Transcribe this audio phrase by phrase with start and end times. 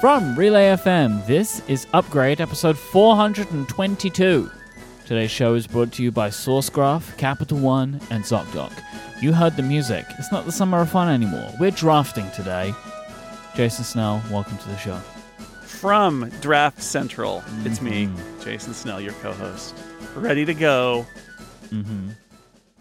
[0.00, 4.50] From Relay FM, this is Upgrade episode 422.
[5.04, 8.72] Today's show is brought to you by Sourcegraph, Capital One, and ZocDoc.
[9.20, 10.06] You heard the music.
[10.18, 11.50] It's not the summer of fun anymore.
[11.60, 12.72] We're drafting today.
[13.54, 14.96] Jason Snell, welcome to the show.
[15.64, 18.08] From Draft Central, it's me,
[18.42, 19.74] Jason Snell, your co-host,
[20.14, 21.06] ready to go.
[21.70, 22.10] Mm-hmm.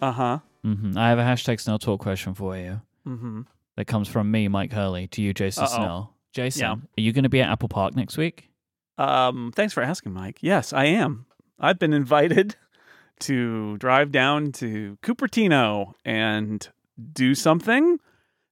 [0.02, 0.40] Uh huh.
[0.66, 0.98] Mm-hmm.
[0.98, 3.42] I have a hashtag Snell Talk question for you Mm-hmm.
[3.76, 5.76] that comes from me, Myke Hurley, to you, Jason Uh-oh.
[5.76, 6.14] Snell.
[6.34, 6.74] Jason, Yeah.
[6.74, 8.50] are you going to be at Apple Park next week?
[8.98, 10.38] Um, thanks for asking, Myke.
[10.42, 11.26] Yes, I am.
[11.60, 12.56] I've been invited
[13.22, 16.68] to drive down to Cupertino and
[17.14, 18.00] do something.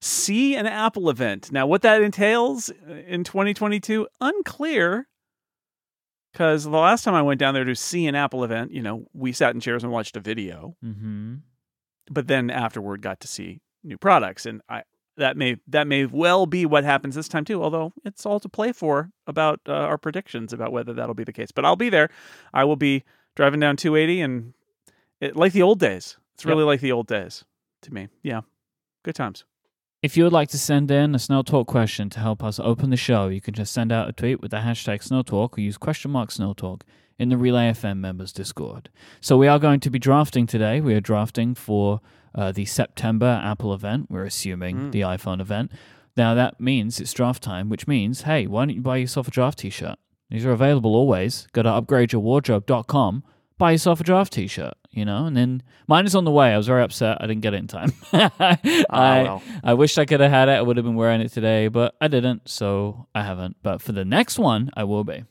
[0.01, 1.51] See an Apple event.
[1.51, 2.69] Now, what that entails
[3.07, 5.07] in 2022, unclear.
[6.31, 9.07] Because the last time I went down there to see an Apple event, you know,
[9.13, 10.75] we sat in chairs and watched a video.
[10.83, 11.35] Mm-hmm.
[12.11, 14.81] but then afterward got to see new products and i
[15.17, 18.47] that may that may well be what happens this time too although it's all to
[18.49, 21.89] play for about uh, our predictions about whether that'll be the case but i'll be
[21.89, 22.09] there
[22.53, 23.03] i will be
[23.35, 24.53] driving down 280 and
[25.19, 26.49] it, like the old days it's Yep.
[26.51, 27.43] really like the old days
[27.81, 28.41] to me yeah
[29.03, 29.43] good times
[30.03, 32.91] If you would like to send in a Snell Talk question to help us open
[32.91, 35.61] the show, you can just send out a tweet with the hashtag Snell Talk or
[35.61, 36.83] use question mark Snell Talk
[37.17, 38.89] in the Relay FM members Discord.
[39.21, 40.81] So we are going to be drafting today.
[40.81, 41.99] We are drafting for
[42.35, 44.07] uh, the September Apple event.
[44.09, 44.91] We're assuming Mm.
[44.91, 45.71] the iPhone event.
[46.15, 49.31] Now that means it's draft time, which means hey, why don't you buy yourself a
[49.31, 49.97] draft T-shirt?
[50.29, 51.47] These are available always.
[51.53, 53.23] Go to upgradeyourwardrobe.com.
[53.57, 56.53] Buy yourself a draft T-shirt, you know, and then mine is on the way.
[56.53, 57.91] I was very upset I didn't get it in time.
[58.13, 58.57] I,
[58.89, 59.43] Ah, well.
[59.63, 60.53] I wish I could have had it.
[60.53, 63.57] I would have been wearing it today, but I didn't, so I haven't.
[63.63, 65.23] But for the next one, I will be.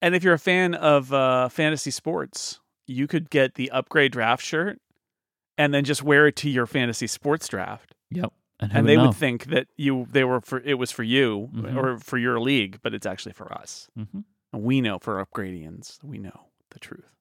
[0.00, 4.44] and if you're a fan of uh, fantasy sports you could get the upgrade draft
[4.44, 4.78] shirt
[5.58, 8.32] and then just wear it to your fantasy sports draft Yep.
[8.60, 9.06] And, and would they know?
[9.08, 11.76] would think that you they were for it was for you Mhm.
[11.76, 13.88] or for your league, but it's actually for us.
[13.98, 14.24] Mhm.
[14.52, 17.12] And we know for upgradians, we know the truth.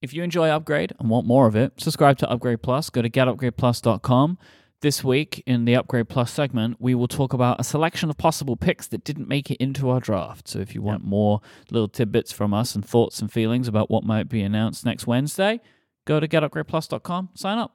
[0.00, 2.88] If you enjoy Upgrade and want more of it, subscribe to Upgrade Plus.
[2.88, 4.38] Go to getupgradeplus.com.
[4.80, 8.54] This week, in the Upgrade Plus segment, we will talk about a selection of possible
[8.56, 10.46] picks that didn't make it into our draft.
[10.46, 11.40] So if you want more
[11.72, 15.60] little tidbits from us and thoughts and feelings about what might be announced next Wednesday,
[16.06, 17.74] go to getupgradeplus.com, sign up.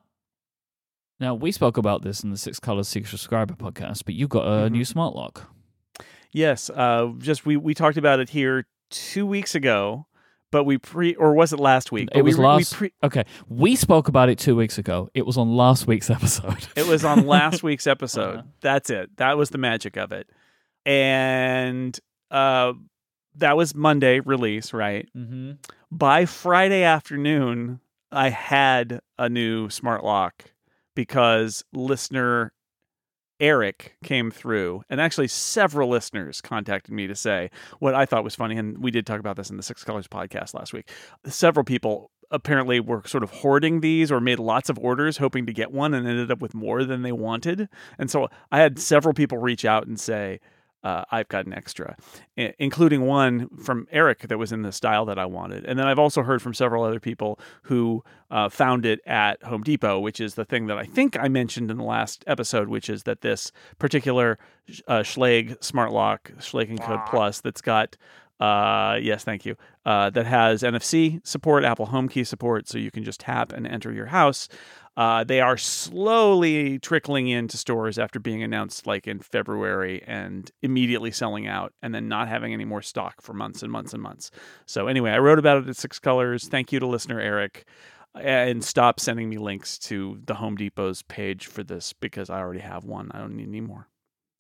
[1.20, 4.46] Now, we spoke about this in the Six Colors Secret Subscriber podcast, but you got
[4.46, 4.72] a Mhm.
[4.72, 5.50] new smart lock.
[6.32, 10.08] Yes, uh, just we we talked about it here two weeks ago,
[10.52, 12.10] but we pre or was it last week?
[12.12, 12.74] It But was we last.
[12.74, 15.10] pre- okay, we spoke about it two weeks ago.
[15.14, 16.68] It was on last week's episode.
[16.76, 18.38] it was on last week's episode.
[18.40, 18.48] Uh-huh.
[18.62, 19.16] That's it.
[19.18, 20.28] That was the magic of it.
[20.86, 21.98] And
[22.32, 22.74] uh,
[23.36, 25.08] that was Monday release, right?
[25.16, 25.52] mm-hmm.
[25.92, 27.80] by Friday afternoon,
[28.12, 30.46] I had a new smart lock
[30.96, 32.54] because listener
[33.40, 37.50] Eric came through, and actually several listeners contacted me to say
[37.80, 40.08] what I thought was funny, and we did talk about this in the Six Colors
[40.08, 40.90] podcast last week.
[41.26, 45.54] Several people apparently were sort of hoarding these or made lots of orders hoping to
[45.54, 47.70] get one and ended up with more than they wanted.
[47.98, 50.40] And so I had several people reach out and say,
[50.84, 51.96] uh, I've got an extra,
[52.38, 55.66] i- including one from Eric that was in the style that I wanted.
[55.66, 59.64] And then I've also heard from several other people who uh, found it at Home
[59.64, 62.90] Depot, which is the thing that I think I mentioned in the last episode, which
[62.90, 64.38] is that this particular
[64.88, 67.96] uh, Schlage Smart Lock, Schlage Encode Plus, that's got
[68.40, 69.56] uh, yes, thank you.
[69.86, 73.68] Uh, that has NFC support, Apple Home Key support, so you can just tap and
[73.68, 74.48] enter your house.
[74.96, 81.10] Uh, they are slowly trickling into stores after being announced like in February and immediately
[81.10, 84.30] selling out and then not having any more stock for months and months and months.
[84.68, 86.48] So, anyway, I wrote about it at Six Colors.
[86.48, 87.66] Thank you to listener Eric.
[88.16, 92.60] And stop sending me links to the Home Depot's page for this because I already
[92.60, 93.10] have one.
[93.12, 93.90] I don't need any more.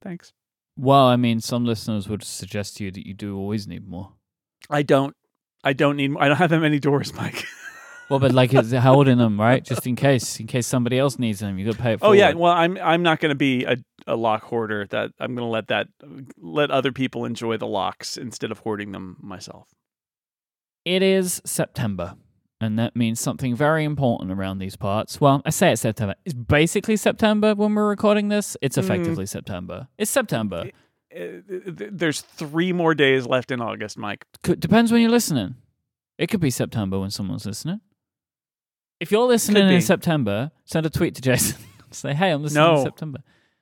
[0.03, 0.33] Thanks.
[0.75, 4.13] Well, I mean, some listeners would suggest to you that you do always need more.
[4.69, 5.15] I don't.
[5.63, 6.15] I don't need.
[6.19, 7.45] I don't have that many doors, Myke.
[8.09, 9.63] Well, but like it's holding them, right?
[9.63, 12.11] Just in case, in case somebody else needs them, you got to pay it Oh
[12.11, 14.85] yeah, well I'm I'm not going to be a, a lock hoarder.
[14.87, 15.87] That I'm going to let that
[16.37, 19.69] let other people enjoy the locks instead of hoarding them myself.
[20.85, 22.15] It is September,
[22.63, 25.19] and that means something very important around these parts.
[25.21, 26.15] Well, I say it's September.
[26.25, 28.55] It's basically September when we're recording this.
[28.61, 28.83] It's Mm.
[28.83, 29.87] effectively September.
[29.97, 30.69] It's September.
[31.15, 34.23] Uh, th- th- There's three more days left in August, Myke.
[34.41, 35.55] Could, depends when you're listening.
[36.17, 37.81] It could be September when someone's listening.
[38.99, 41.57] If you're listening in September, send a tweet to Jason.
[41.91, 43.19] Say, hey, I'm listening in September.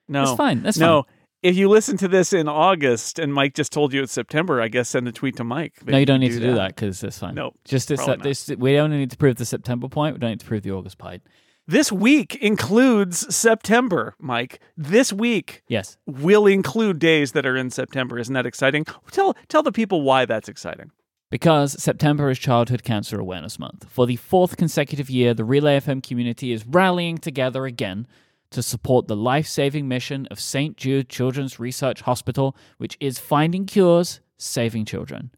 [0.08, 0.62] No, That's fine.
[0.64, 1.04] That's no.
[1.04, 1.14] fine.
[1.42, 4.68] If you listen to this in August and Myke just told you it's September, I
[4.68, 5.84] guess send a tweet to Myke.
[5.86, 7.34] No, you don't need to do that because that's fine.
[7.34, 8.50] No, just this, uh, this.
[8.60, 10.16] We only need to prove the September point.
[10.16, 11.24] We don't need to prove the August point.
[11.68, 14.58] This week includes September, Myke.
[14.78, 15.98] This week Yes.
[16.06, 18.20] will include days that are in September.
[18.20, 18.86] Isn't that exciting?
[19.12, 20.92] Tell tell the people why that's exciting.
[21.32, 23.86] Because September is Childhood Cancer Awareness Month.
[23.90, 28.06] For the fourth consecutive year, the Relay FM community is rallying together again
[28.52, 30.78] to support the life saving mission of St.
[30.78, 35.32] Jude Children's Research Hospital, which is finding cures, saving children.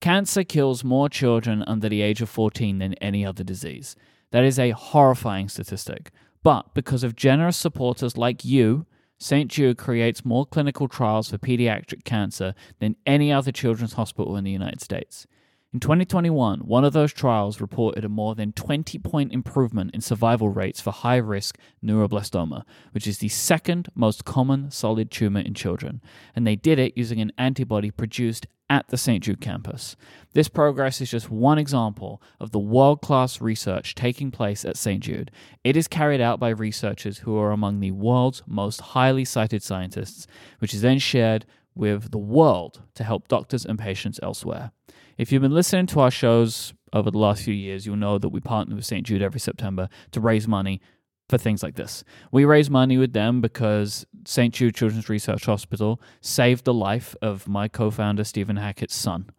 [0.00, 3.96] Cancer kills more children under the age of 14 than any other disease.
[4.30, 6.10] That is a horrifying statistic.
[6.42, 8.86] But because of generous supporters like you,
[9.18, 9.50] St.
[9.50, 14.50] Jude creates more clinical trials for pediatric cancer than any other children's hospital in the
[14.50, 15.26] United States.
[15.72, 20.48] In 2021, one of those trials reported a more than 20 point improvement in survival
[20.48, 26.00] rates for high risk neuroblastoma, which is the second most common solid tumor in children.
[26.34, 29.22] And they did it using an antibody produced at the St.
[29.22, 29.96] Jude campus.
[30.34, 35.02] This progress is just one example of the world class research taking place at St.
[35.02, 35.30] Jude.
[35.64, 40.26] It is carried out by researchers who are among the world's most highly cited scientists,
[40.60, 44.72] which is then shared with the world to help doctors and patients elsewhere.
[45.18, 48.28] If you've been listening to our shows over the last few years, you'll know that
[48.28, 49.06] we partner with St.
[49.06, 50.80] Jude every September to raise money
[51.28, 52.04] for things like this.
[52.30, 54.52] We raise money with them because St.
[54.52, 59.30] Jude Children's Research Hospital saved the life of my co-founder Stephen Hackett's son.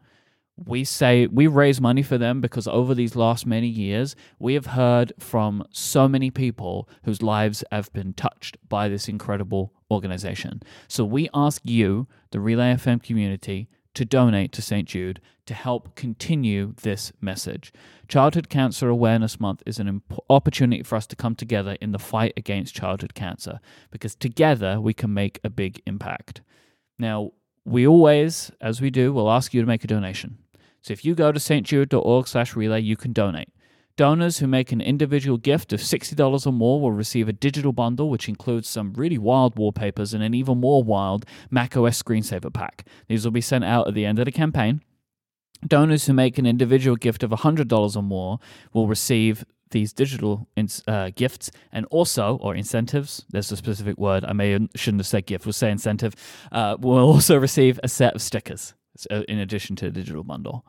[0.66, 4.66] We say we raise money for them because over these last many years, we have
[4.66, 10.64] heard from so many people whose lives have been touched by this incredible organization.
[10.88, 14.88] So we ask you, the Relay FM community, to donate to St.
[14.88, 17.74] Jude to help continue this message.
[18.08, 22.00] Childhood Cancer Awareness Month is an imp- opportunity for us to come together in the
[22.00, 23.60] fight against childhood cancer
[23.90, 26.42] because together we can make a big impact.
[27.00, 27.32] Now,
[27.66, 30.38] we always, as we do, will ask you to make a donation.
[30.84, 33.50] So if you go to stjude.org slash relay, you can donate.
[33.98, 38.12] Donors who make an individual gift of $60 or more will receive a digital bundle,
[38.12, 42.86] which includes some really wild wallpapers and an even more wild macOS screensaver pack.
[43.08, 44.84] These will be sent out at the end of the campaign.
[45.68, 48.38] Donors who make an individual gift of $100 or more
[48.72, 50.48] will receive these digital
[50.88, 55.26] uh, gifts and also, or incentives, there's a specific word, I may shouldn't have said
[55.26, 56.14] gift, we'll say incentive,
[56.52, 58.76] uh, will also receive a set of stickers
[59.10, 60.64] uh, in addition to the digital bundle.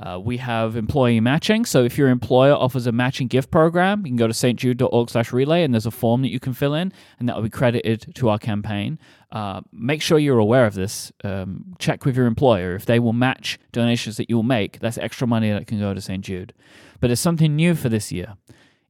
[0.00, 1.64] Uh, we have employee matching.
[1.64, 5.32] So if your employer offers a matching gift program, you can go to stjude.org slash
[5.32, 8.12] relay and there's a form that you can fill in and that will be credited
[8.16, 8.98] to our campaign.
[9.30, 11.12] Uh, make sure you're aware of this.
[11.22, 12.74] Um, check with your employer.
[12.74, 16.00] If they will match donations that you'll make, that's extra money that can go to
[16.00, 16.24] St.
[16.24, 16.52] Jude.
[17.00, 18.34] But it's something new for this year.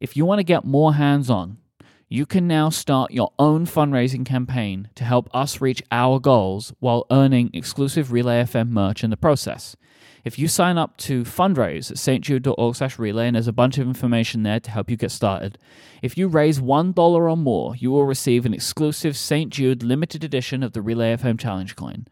[0.01, 1.59] If you want to get more hands on,
[2.09, 7.07] you can now start your own fundraising campaign to help us reach our goals while
[7.11, 9.77] earning exclusive Relay FM merch in the process.
[10.25, 13.87] If you sign up to fundraise at stjude.org slash relay, and there's a bunch of
[13.87, 15.59] information there to help you get started.
[16.01, 19.51] If you raise $1 or more, you will receive an exclusive St.
[19.51, 22.07] Jude limited edition of the Relay of FM Challenge coin.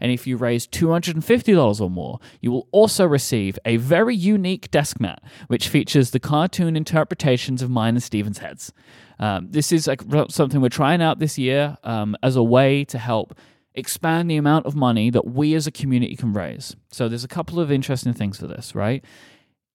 [0.00, 5.00] And if you raise $250 or more, you will also receive a very unique desk
[5.00, 8.72] mat, which features the cartoon interpretations of mine and Stephen's heads.
[9.18, 12.98] Um, this is like something we're trying out this year um, as a way to
[12.98, 13.34] help
[13.78, 16.76] expand the amount of money that we as a community can raise.
[16.90, 19.04] So there's a couple of interesting things for this, right?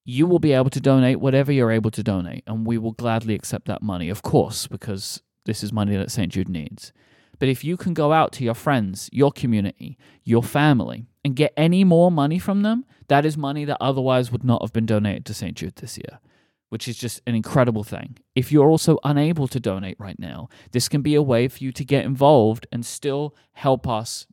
[0.05, 3.33] You will be able to donate whatever you're able to donate, and we will gladly
[3.33, 6.31] accept that money, of course, because this is money that St.
[6.31, 6.91] Jude needs.
[7.39, 11.53] But if you can go out to your friends, your community, your family, and get
[11.55, 15.25] any more money from them, that is money that otherwise would not have been donated
[15.25, 15.55] to St.
[15.55, 16.19] Jude this year
[16.73, 18.17] which is just an incredible thing.
[18.33, 21.71] If you're also unable to donate right now, this can be a way for you
[21.71, 24.25] to get involved and still help us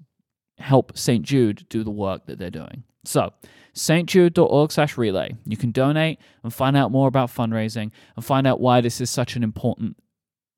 [0.56, 1.22] help St.
[1.22, 2.84] Jude do the work that they're doing.
[3.04, 3.34] So,
[3.74, 5.36] stjude.org slash relay.
[5.44, 9.10] You can donate and find out more about fundraising and find out why this is
[9.10, 9.98] such an important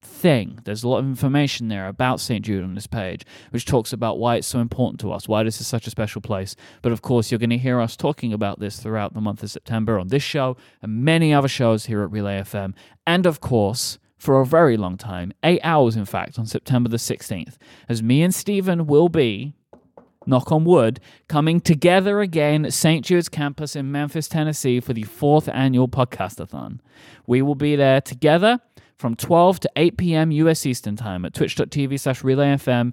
[0.02, 0.58] thing.
[0.64, 2.44] There's a lot of information there about St.
[2.44, 5.60] Jude on this page, which talks about why it's so important to us, why this
[5.60, 6.54] is such a special place.
[6.82, 9.50] But of course, you're going to hear us talking about this throughout the month of
[9.50, 12.74] September on this show and many other shows here at Relay FM.
[13.06, 16.96] And of course, for a very long time, eight hours in fact, on September the
[16.96, 17.56] 16th,
[17.88, 19.54] as me and Stephen will be
[20.26, 23.04] knock on wood, coming together again at St.
[23.04, 26.78] Jude's campus in Memphis, Tennessee for the fourth annual podcastathon.
[27.26, 28.60] We will be there together
[29.02, 30.30] from 12 to 8 p.m.
[30.30, 32.92] US Eastern Time at twitch.tv slash relayfm.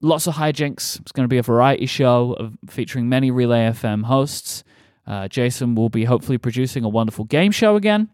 [0.00, 1.00] Lots of hijinks.
[1.00, 4.62] It's going to be a variety show of, featuring many Relay FM hosts.
[5.06, 8.08] Uh, Jason will be hopefully producing a wonderful game show again.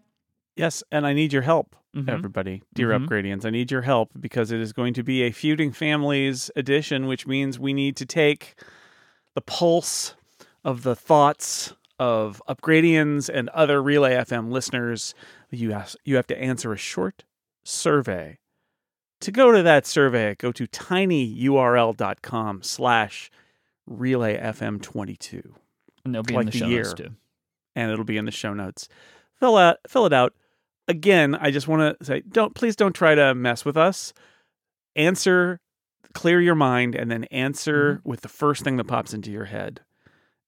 [0.57, 2.09] Yes, and I need your help, Mhm.
[2.09, 3.07] everybody, dear Mhm.
[3.07, 3.45] Upgradians.
[3.45, 7.27] I need your help because it is going to be a Feuding Families edition, which
[7.27, 8.55] means we need to take
[9.35, 10.15] the pulse
[10.65, 15.15] of the thoughts of Upgradians and other Relay FM listeners,
[15.51, 17.25] you have, you have to answer a short
[17.63, 18.39] survey.
[19.21, 23.31] To go to that survey, go to tinyurl.com slash
[23.89, 25.53] relayfm22
[26.05, 27.09] And they'll be Like in the the show notes too.
[27.77, 28.89] and it'll be in the show notes.
[29.39, 30.33] Fill out fill it out.
[30.89, 34.15] Again, I just want to say don't please don't try to mess with us.
[34.97, 35.61] Answer
[36.15, 38.09] clear your mind and then answer mm-hmm.
[38.09, 39.81] with the first thing that pops into your head.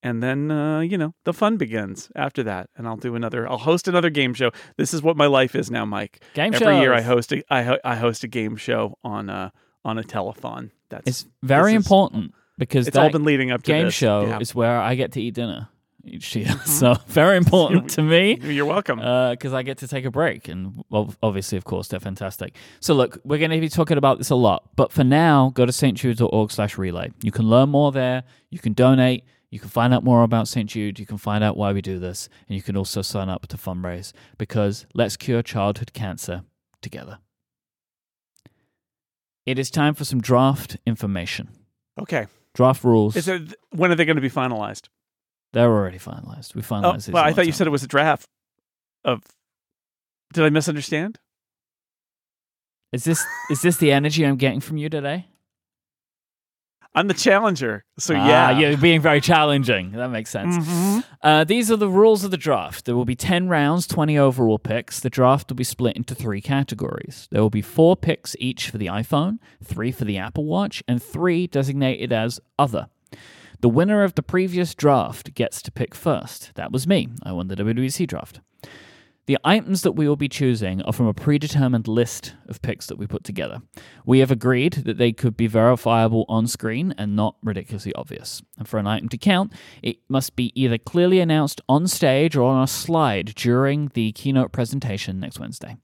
[0.02, 2.70] And then uh, you know, the fun begins after that.
[2.76, 4.50] And I'll do another I'll host another game show.
[4.76, 6.16] This is what my life is now, Myke.
[6.34, 6.66] Game show.
[6.66, 9.50] Every year I host a I, ho- I host a game show on uh
[9.84, 10.70] on a telethon.
[10.88, 13.94] That's It's very this is- important because it's all been leading up to game this.
[13.94, 14.38] show Yeah.
[14.40, 15.68] is where I get to eat dinner
[16.04, 16.48] each year.
[16.66, 18.38] So very important to me.
[18.42, 18.98] You're welcome.
[18.98, 20.48] because I get to take a break.
[20.48, 22.56] And well, obviously, of course, they're fantastic.
[22.80, 24.68] So look, we're going to be talking about this a lot.
[24.76, 27.12] But for now, go to stjude.org slash relay.
[27.22, 28.24] You can learn more there.
[28.50, 29.24] You can donate.
[29.52, 30.68] You can find out more about St.
[30.68, 30.98] Jude.
[30.98, 32.30] You can find out why we do this.
[32.48, 36.44] And you can also sign up to fundraise because let's cure childhood cancer
[36.80, 37.18] together.
[39.44, 41.50] It is time for some draft information.
[42.00, 42.26] okay.
[42.54, 43.16] Draft rules.
[43.16, 44.88] Is it when are they going to be finalized?
[45.54, 46.54] They're already finalized.
[46.54, 48.26] We finalized Oh, well, I thought you said it was a draft
[49.06, 49.22] of.
[50.34, 51.18] Did I misunderstand?
[52.92, 55.28] Is this is this the energy I'm getting from you today?
[56.94, 58.58] I'm the challenger, so Ah, yeah.
[58.58, 59.92] you're being very challenging.
[59.92, 60.56] That makes sense.
[60.58, 61.04] Mhm.
[61.22, 62.84] Uh, these are the rules of the draft.
[62.84, 65.00] There will be 10 rounds, 20 overall picks.
[65.00, 67.28] The draft will be split into three categories.
[67.30, 71.02] There will be four picks each for the iPhone, three for the Apple Watch, and
[71.02, 72.88] three designated as other.
[73.62, 76.50] The winner of the previous draft gets to pick first.
[76.56, 77.08] That was me.
[77.22, 78.40] I won the WWDC draft.
[79.26, 82.98] The items that we will be choosing are from a predetermined list of picks that
[82.98, 83.62] we put together.
[84.04, 88.42] We have agreed that they could be verifiable on screen and not ridiculously obvious.
[88.58, 92.50] And for an item to count, it must be either clearly announced on stage or
[92.50, 95.76] on a slide during the keynote presentation next Wednesday.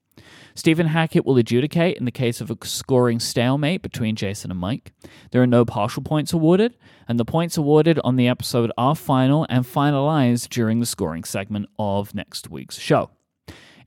[0.57, 4.89] Stephen Hackett will adjudicate in the case of a scoring stalemate between Jason and Myke.
[5.31, 6.77] There are no partial points awarded,
[7.07, 11.69] and the points awarded on the episode are final and finalized during the scoring segment
[11.79, 13.11] of next week's show.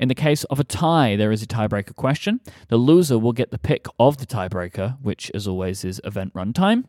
[0.02, 2.42] In the case of a tie, there is a tiebreaker question.
[2.70, 6.86] The loser will get the pick of the tiebreaker, which, as always, is event runtime.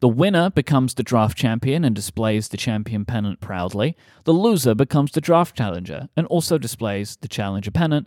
[0.00, 3.98] The winner becomes the draft champion and displays the champion pennant proudly.
[4.24, 8.06] The loser becomes the draft challenger and also displays the challenger pennant,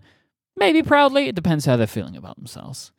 [0.55, 1.27] maybe proudly.
[1.27, 2.91] It depends how they're feeling about themselves.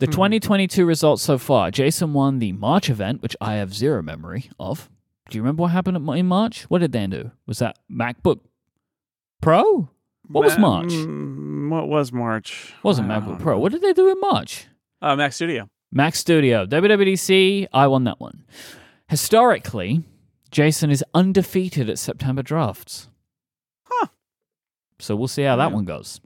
[0.00, 0.12] The hmm.
[0.12, 4.90] 2022 results so far Jason won the March event, which I have zero memory of.
[5.30, 6.64] Do you remember what happened in March?
[6.64, 7.30] What did they do?
[7.46, 8.40] Was that MacBook
[9.40, 9.90] Pro?
[10.28, 10.92] What was Ma- March?
[10.92, 12.74] mm, What was March?
[12.82, 13.58] Wasn't I MacBook don't Pro.
[13.58, 14.66] What did they do in March?
[15.02, 15.68] Uh, Mac Studio.
[15.92, 18.44] Mac Studio, WWDC, I won that one.
[19.08, 20.04] Historically,
[20.50, 23.08] Jason is undefeated at September drafts.
[23.84, 24.08] Huh.
[24.98, 26.20] So we'll see how that one goes.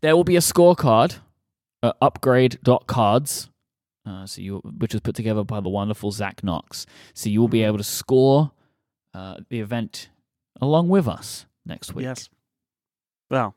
[0.00, 1.18] There will be a scorecard
[1.82, 3.50] at upgrade.cards,
[4.06, 6.86] uh, so you, which was put together by the wonderful Zach Knox.
[7.14, 7.66] So you will be Mhm.
[7.66, 8.52] able to score
[9.14, 10.08] uh, the event
[10.60, 12.04] along with us next week.
[12.04, 12.30] Yes.
[13.32, 13.56] Well,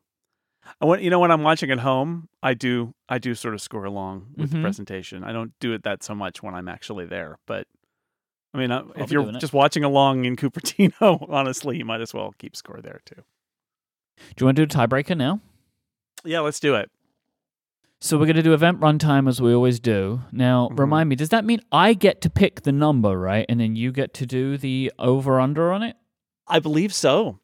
[0.81, 3.61] I want you know when I'm watching at home, I do I do sort of
[3.61, 4.53] score along with Mhm.
[4.53, 5.23] the presentation.
[5.23, 7.67] I don't do it that so much when I'm actually there, but
[8.53, 9.39] I mean, uh, I'll if you're it.
[9.39, 13.21] just watching along in Cupertino, honestly, you might as well keep score there too.
[14.17, 15.41] Do you want to do a tiebreaker now?
[16.23, 16.89] Yeah, let's do it.
[17.99, 20.21] So we're going to do event runtime as we always do.
[20.31, 20.79] Now, Mhm.
[20.79, 23.45] remind me, does that mean I get to pick the number, right?
[23.49, 25.97] And then you get to do the over under on it?
[26.47, 27.39] I believe so.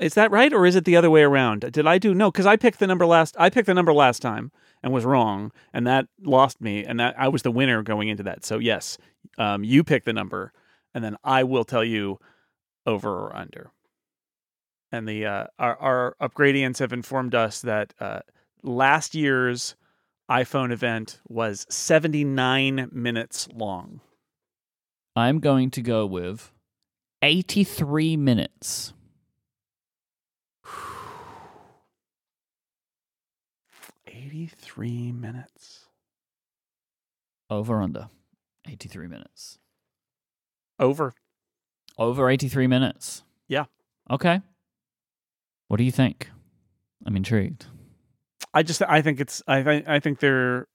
[0.00, 1.60] Is that right, or is it the other way around?
[1.72, 2.30] Did I do no?
[2.30, 3.36] Because I picked the number last.
[3.38, 4.50] I picked the number last time
[4.82, 8.22] and was wrong, and that lost me, and that I was the winner going into
[8.22, 8.44] that.
[8.46, 8.96] So yes,
[9.36, 10.54] um, you pick the number,
[10.94, 12.18] and then I will tell you
[12.86, 13.72] over or under.
[14.90, 18.20] And the uh, our our upgradians have informed us that uh,
[18.62, 19.76] last year's
[20.30, 24.00] iPhone event was seventy nine minutes long.
[25.14, 26.52] I'm going to go with
[27.20, 27.34] 83 minutes.
[27.52, 28.94] Eighty three minutes.
[37.48, 38.08] Over under
[38.68, 39.58] 83 minutes.
[40.78, 41.14] Over.
[41.98, 43.24] Over 83 minutes.
[43.48, 43.64] Yeah.
[44.10, 44.40] Okay.
[45.68, 46.30] What do you think?
[47.06, 47.66] I'm intrigued.
[48.52, 50.66] I just I think it's I think I think they're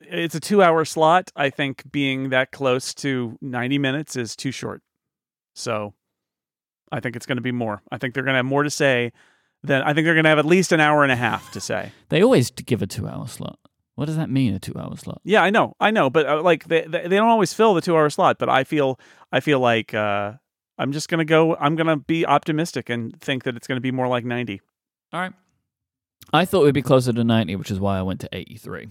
[0.00, 1.30] it's a two hour slot.
[1.34, 4.82] I think being that close to ninety minutes is too short.
[5.54, 5.94] So
[6.92, 7.82] I think it's going to be more.
[7.90, 9.12] I think they're going to have more to say
[9.64, 11.60] than I think they're going to have at least an hour and a half to
[11.60, 11.92] say.
[12.10, 13.58] They always give a two hour slot.
[13.96, 15.20] What does that mean, a two hour slot?
[15.24, 17.80] Yeah, I know, I know, but uh, like they, they they don't always fill the
[17.80, 18.38] two hour slot.
[18.38, 18.98] But I feel
[19.32, 20.32] I feel like uh
[20.78, 21.56] I'm just gonna go.
[21.56, 24.60] I'm gonna be optimistic and think that it's gonna be more like 90.
[25.12, 25.32] All right.
[26.32, 28.88] I thought it would be closer to 90, which is why I went to 83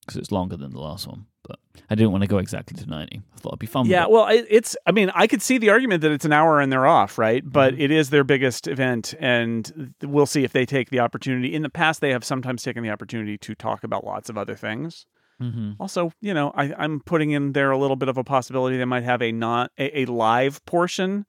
[0.00, 1.26] because it's longer than the last one.
[1.42, 3.16] But I didn't want to go exactly to 90.
[3.16, 3.86] I thought it'd be fun.
[3.86, 4.76] Yeah, well, it's.
[4.86, 7.42] I mean, I could see the argument that it's an hour and they're off, right?
[7.44, 7.80] But Mhm.
[7.80, 11.54] it is their biggest event, and we'll see if they take the opportunity.
[11.54, 14.54] In the past, they have sometimes taken the opportunity to talk about lots of other
[14.54, 15.06] things.
[15.42, 15.76] Mhm.
[15.80, 18.84] Also, you know, I, I'm putting in there a little bit of a possibility they
[18.84, 21.24] might have a not a, a live portion,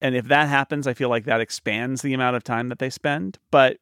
[0.00, 2.88] and if that happens, I feel like that expands the amount of time that they
[2.90, 3.38] spend.
[3.50, 3.78] But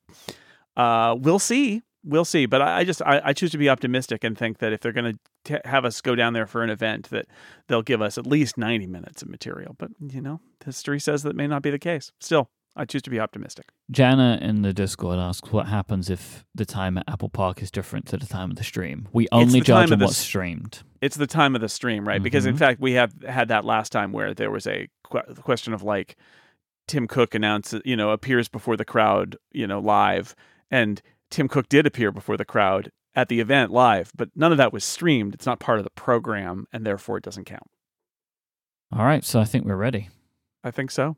[0.77, 2.47] uh, we'll see, we'll see.
[2.47, 4.93] But I, I just I, I choose to be optimistic and think that if they're
[4.93, 5.19] going to
[5.65, 7.27] have us go down there for an event, that
[7.67, 9.75] they'll give us at least 90 minutes of material.
[9.79, 12.13] But you know, history says that may not be the case.
[12.21, 13.67] Still, I choose to be optimistic.
[13.91, 18.07] Jana in the Discord asks what happens if the time at Apple Park is different
[18.07, 19.09] to the time of the stream.
[19.13, 20.81] We only judge on what's streamed.
[21.01, 22.23] it's the time of the stream, right?
[22.23, 22.59] Because in Mhm.
[22.59, 26.17] fact, we have had that last time where there was a que- question of like
[26.87, 30.35] Tim Cook announces, you know, appears before the crowd, you know, live,
[30.71, 34.59] and Tim Cook did appear before the crowd at the event live, but none of
[34.59, 35.35] that was streamed.
[35.35, 37.69] It's not part of the program, and therefore it doesn't count.
[38.93, 40.09] All right, so I think we're ready.
[40.63, 41.17] I think so.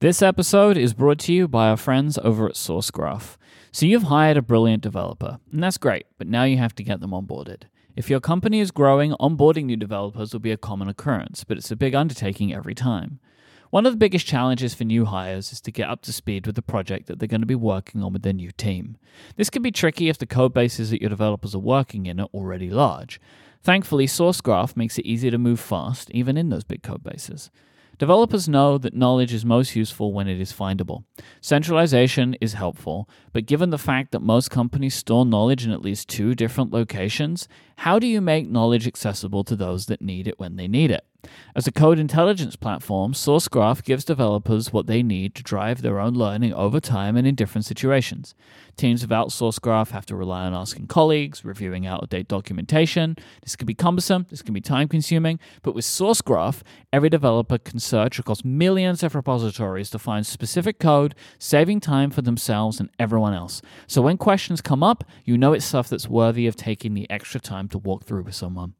[0.00, 3.36] This episode is brought to you by our friends over at SourceGraph.
[3.72, 7.00] So you've hired a brilliant developer, and that's great, but now you have to get
[7.00, 7.64] them onboarded.
[7.96, 11.72] If your company is growing, onboarding new developers will be a common occurrence, but it's
[11.72, 13.18] a big undertaking every time.
[13.70, 16.54] One of the biggest challenges for new hires is to get up to speed with
[16.54, 18.96] the project that they're going to be working on with their new team.
[19.36, 22.28] This can be tricky if the code bases that your developers are working in are
[22.32, 23.20] already large.
[23.62, 27.50] Thankfully, SourceGraph makes it easy to move fast, even in those big code bases.
[27.98, 31.04] Developers know that knowledge is most useful when it is findable.
[31.40, 36.08] Centralization is helpful, but given the fact that most companies store knowledge in at least
[36.08, 40.56] two different locations, how do you make knowledge accessible to those that need it when
[40.56, 41.06] they need it?
[41.54, 46.14] As a code intelligence platform, SourceGraph gives developers what they need to drive their own
[46.14, 48.34] learning over time and in different situations.
[48.76, 53.16] Teams without SourceGraph have to rely on asking colleagues, reviewing out of date documentation.
[53.42, 56.62] This can be cumbersome, this can be time consuming, but with SourceGraph,
[56.92, 62.22] every developer can search across millions of repositories to find specific code, saving time for
[62.22, 63.62] themselves and everyone else.
[63.86, 67.40] So when questions come up, you know it's stuff that's worthy of taking the extra
[67.40, 68.74] time to walk through with someone.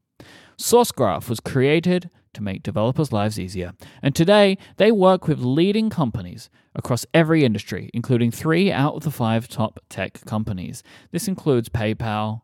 [0.58, 3.72] SourceGraph was created to make developers' lives easier,
[4.02, 9.10] and today they work with leading companies across every industry, including three out of the
[9.10, 10.82] five top tech companies.
[11.10, 12.42] This includes PayPal,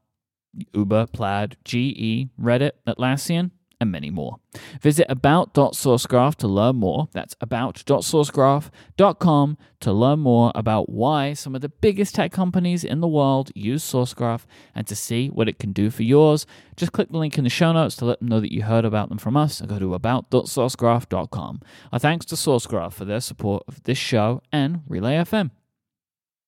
[0.74, 3.50] Uber, Plaid, GE, Reddit, Atlassian,
[3.82, 4.38] and many more.
[4.80, 7.10] Visit about.sourcegraph to learn more.
[7.12, 13.08] That's about.sourcegraph.com to learn more about why some of the biggest tech companies in the
[13.08, 16.46] world use SourceGraph and to see what it can do for yours.
[16.76, 18.86] Just click the link in the show notes to let them know that you heard
[18.86, 21.60] about them from us and go to about.sourcegraph.com.
[21.92, 25.50] Our thanks to SourceGraph for their support of this show and Relay FM.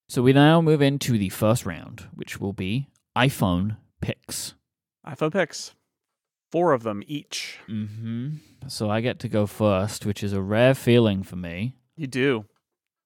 [0.09, 4.55] So we now move into the first round, which will be iPhone picks.
[5.07, 5.75] iPhone picks,
[6.55, 7.59] four of them each.
[7.69, 8.37] Mm-hmm.
[8.69, 11.75] So I get to go first, which is a rare feeling for me.
[11.97, 12.45] You do.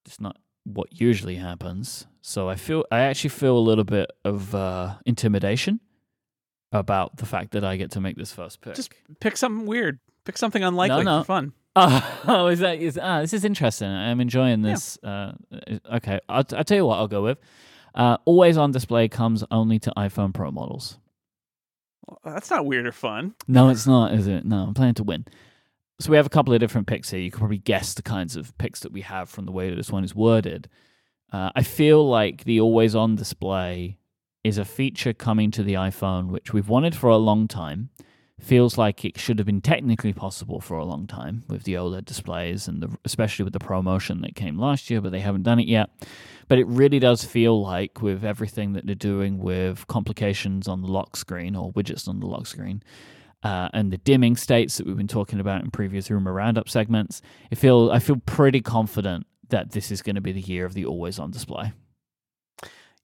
[0.05, 2.07] It's not what usually happens.
[2.21, 5.81] So I feel I actually feel a little bit of uh, intimidation
[6.73, 8.75] about the fact that I get to make this first pick.
[8.75, 9.99] Just pick something weird.
[10.27, 11.21] Pick something unlikely no.
[11.21, 11.55] for fun.
[11.75, 13.89] oh, is that is ah, this is interesting.
[13.89, 14.99] I'm enjoying this.
[15.03, 15.33] Uh,
[15.95, 17.39] okay, I'll, I'll tell you what I'll go with.
[17.95, 20.99] Uh, always on display comes only to iPhone Pro models.
[22.25, 23.35] That's not weird or fun.
[23.47, 24.45] No, it's not, is it?
[24.45, 25.27] No, I'm planning to win.
[26.01, 27.21] So we have a couple of different picks here.
[27.21, 29.77] You can probably guess the kinds of picks that we have from the way that
[29.77, 30.69] this one is worded.
[31.33, 33.99] Uh, I feel like the always on display
[34.45, 37.91] is a feature coming to the iPhone, which we've wanted for a long time.
[38.41, 42.05] Feels like it should have been technically possible for a long time with the OLED
[42.05, 45.59] displays and the, especially with the promotion that came last year, but they haven't done
[45.59, 45.91] it yet.
[46.47, 50.89] But it really does feel like with everything that they're doing with complications on the
[50.89, 52.83] lock screen or widgets on the lock screen,
[53.43, 57.21] uh, and the dimming states that we've been talking about in previous rumor roundup segments,
[57.53, 60.75] I feel I feel pretty confident that this is going to be the year of
[60.75, 61.73] the always on display.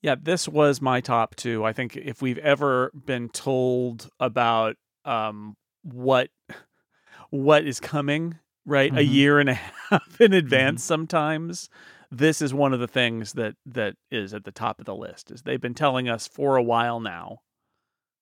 [0.02, 1.64] Yeah, this was my top two.
[1.64, 6.28] I think if we've ever been told about um, what
[7.30, 9.12] what is coming, right, a Mhm.
[9.12, 9.54] year and a
[9.90, 11.68] half in advance, sometimes
[12.10, 15.30] this is one of the things that that is at the top of the list.
[15.30, 17.38] Is they've been telling us for a while now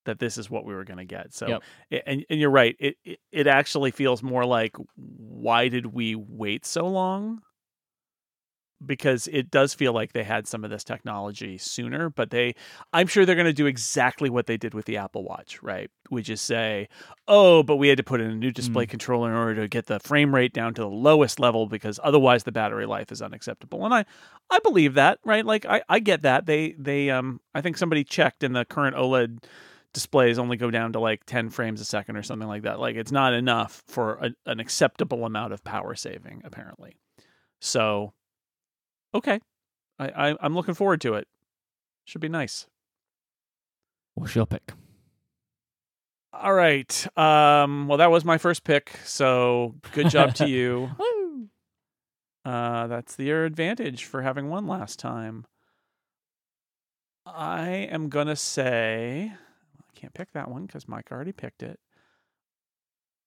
[0.04, 1.32] that this is what we were going to get.
[1.32, 1.62] So, Yep.
[2.06, 2.74] and and you're right.
[2.78, 7.42] It, it it actually feels more like why did we wait so long?
[8.86, 12.54] Because it does feel like they had some of this technology sooner, but they,
[12.92, 15.90] I'm sure they're going to do exactly what they did with the Apple Watch, right?
[16.10, 16.88] we just say,
[17.26, 18.90] oh, but we had to put in a new display Mm.
[18.90, 22.44] controller in order to get the frame rate down to the lowest level because otherwise
[22.44, 23.82] the battery life is unacceptable.
[23.86, 24.04] And I,
[24.50, 25.46] I believe that, right?
[25.46, 26.44] Like I, I get that.
[26.44, 29.42] They, they, um, I think somebody checked in the current OLED
[29.94, 32.78] displays only go down to like 10 frames a second or something like that.
[32.78, 36.96] Like it's not enough for a, an acceptable amount of power saving, apparently.
[37.60, 38.12] So,
[39.14, 39.40] okay,
[39.98, 41.26] I, I I'm looking forward to it.
[42.04, 42.66] Should be nice.
[44.14, 44.72] What's your pick?
[46.32, 47.06] All right.
[47.16, 47.88] Um.
[47.88, 48.92] Well, that was my first pick.
[49.04, 50.90] So good job to you.
[52.44, 55.44] Uh, that's the your advantage for having won last time.
[57.24, 61.78] I am gonna say I can't pick that one because Myke already picked it.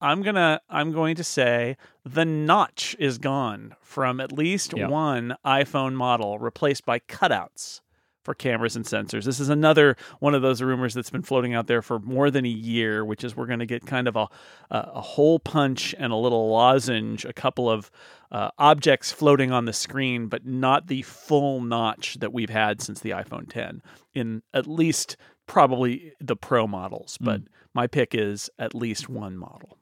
[0.01, 4.87] I'm gonna I'm going to say the notch is gone from at least Yeah.
[4.87, 7.81] one iPhone model, replaced by cutouts
[8.23, 9.23] for cameras and sensors.
[9.23, 12.43] This is another one of those rumors that's been floating out there for more than
[12.43, 14.27] a year, which is we're going to get kind of a
[14.71, 17.89] a, a hole punch and a little lozenge, a couple of
[18.31, 22.99] uh, objects floating on the screen, but not the full notch that we've had since
[22.99, 23.81] the iPhone 10
[24.13, 25.15] in at least
[25.47, 27.17] probably the Pro models.
[27.21, 27.41] But
[27.75, 29.77] my pick is at least one model.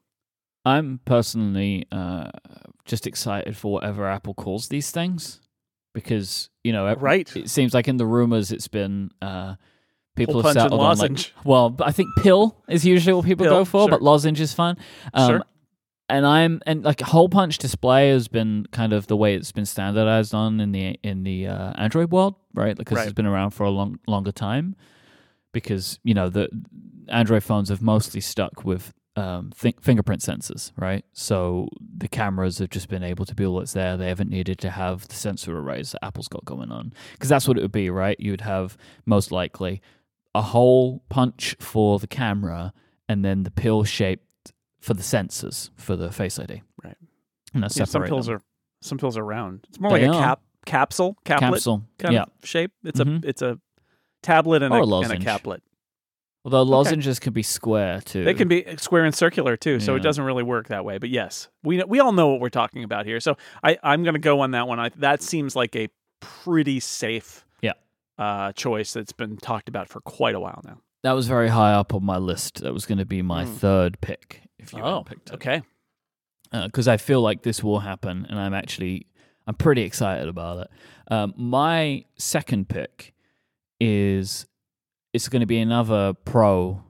[0.64, 2.30] I'm personally uh,
[2.84, 5.40] just excited for whatever Apple calls these things
[5.92, 7.34] because you know it, Right.
[7.36, 9.56] it seems like in the rumors it's been uh,
[10.16, 13.58] people Hole have settled on like well I think pill is usually what people Pill,
[13.60, 13.88] go for sure.
[13.90, 14.76] but lozenge is fun
[15.12, 15.42] um, Sure.
[16.08, 19.66] and I'm and like hole punch display has been kind of the way it's been
[19.66, 23.04] standardized on in the in the uh, Android world right because Right.
[23.04, 24.76] it's been around for a long longer time
[25.52, 26.48] because you know the
[27.08, 31.04] Android phones have mostly stuck with um, thi- fingerprint sensors, right?
[31.12, 33.96] So the cameras have just been able to be all that's there.
[33.96, 37.46] They haven't needed to have the sensor arrays that Apple's got going on because that's
[37.46, 38.18] what it would be, right?
[38.18, 39.80] You would have most likely
[40.34, 42.72] a hole punch for the camera
[43.08, 46.62] and then the pill shaped for the sensors for the Face ID.
[46.82, 46.96] Right.
[47.54, 48.36] And that's Yeah, some pills them.
[48.36, 48.40] are
[48.82, 49.64] some pills are round.
[49.68, 51.84] It's more They like a cap capsule, caplet capsule.
[51.98, 52.22] kind yeah.
[52.22, 52.72] of shape.
[52.82, 53.24] It's Mhm.
[53.24, 53.60] a it's a
[54.22, 55.62] tablet and, Or a, a and a caplet.
[56.44, 58.22] Although lozenges can be square too.
[58.24, 60.98] They can be square and circular too, so it doesn't really work that way.
[60.98, 63.18] But yes, we we all know what we're talking about here.
[63.20, 64.78] So I I'm going to go on that one.
[64.78, 65.88] I, that seems like a
[66.20, 67.72] pretty safe Yeah.
[68.18, 70.80] uh, choice that's been talked about for quite a while now.
[71.02, 72.62] That was very high up on my list.
[72.62, 73.54] That was going to be my Mm.
[73.56, 75.34] third pick if you hadn't picked it.
[75.34, 75.62] okay.
[76.52, 79.06] because I feel like this will happen, and I'm actually
[79.46, 80.68] I'm pretty excited about it.
[81.10, 83.12] Um, my second pick
[83.80, 84.46] is
[85.14, 86.82] it's going to be another pro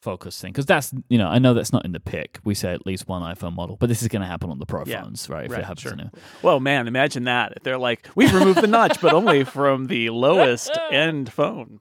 [0.00, 2.38] focus thing because that's you know I know that's not in the pick.
[2.44, 4.66] We say at least one iPhone model, but this is going to happen on the
[4.66, 5.46] pro Yeah, phones, right?
[5.46, 5.96] If right, it happens sure.
[5.96, 6.10] new.
[6.42, 7.54] Well, man, imagine that.
[7.56, 11.80] If they're like, we've removed the notch, but only from the lowest end phone.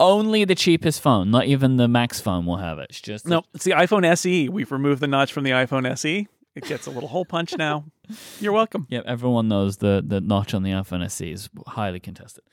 [0.00, 2.88] Only the cheapest phone, not even the Max phone, will have it.
[2.90, 4.48] It's just No, it's the iPhone SE.
[4.48, 6.26] We've removed the notch from the iPhone SE.
[6.56, 7.84] It gets a little hole punch now.
[8.40, 8.86] You're welcome.
[8.90, 12.44] Yep, everyone knows the the notch on the iPhone SE is highly contested.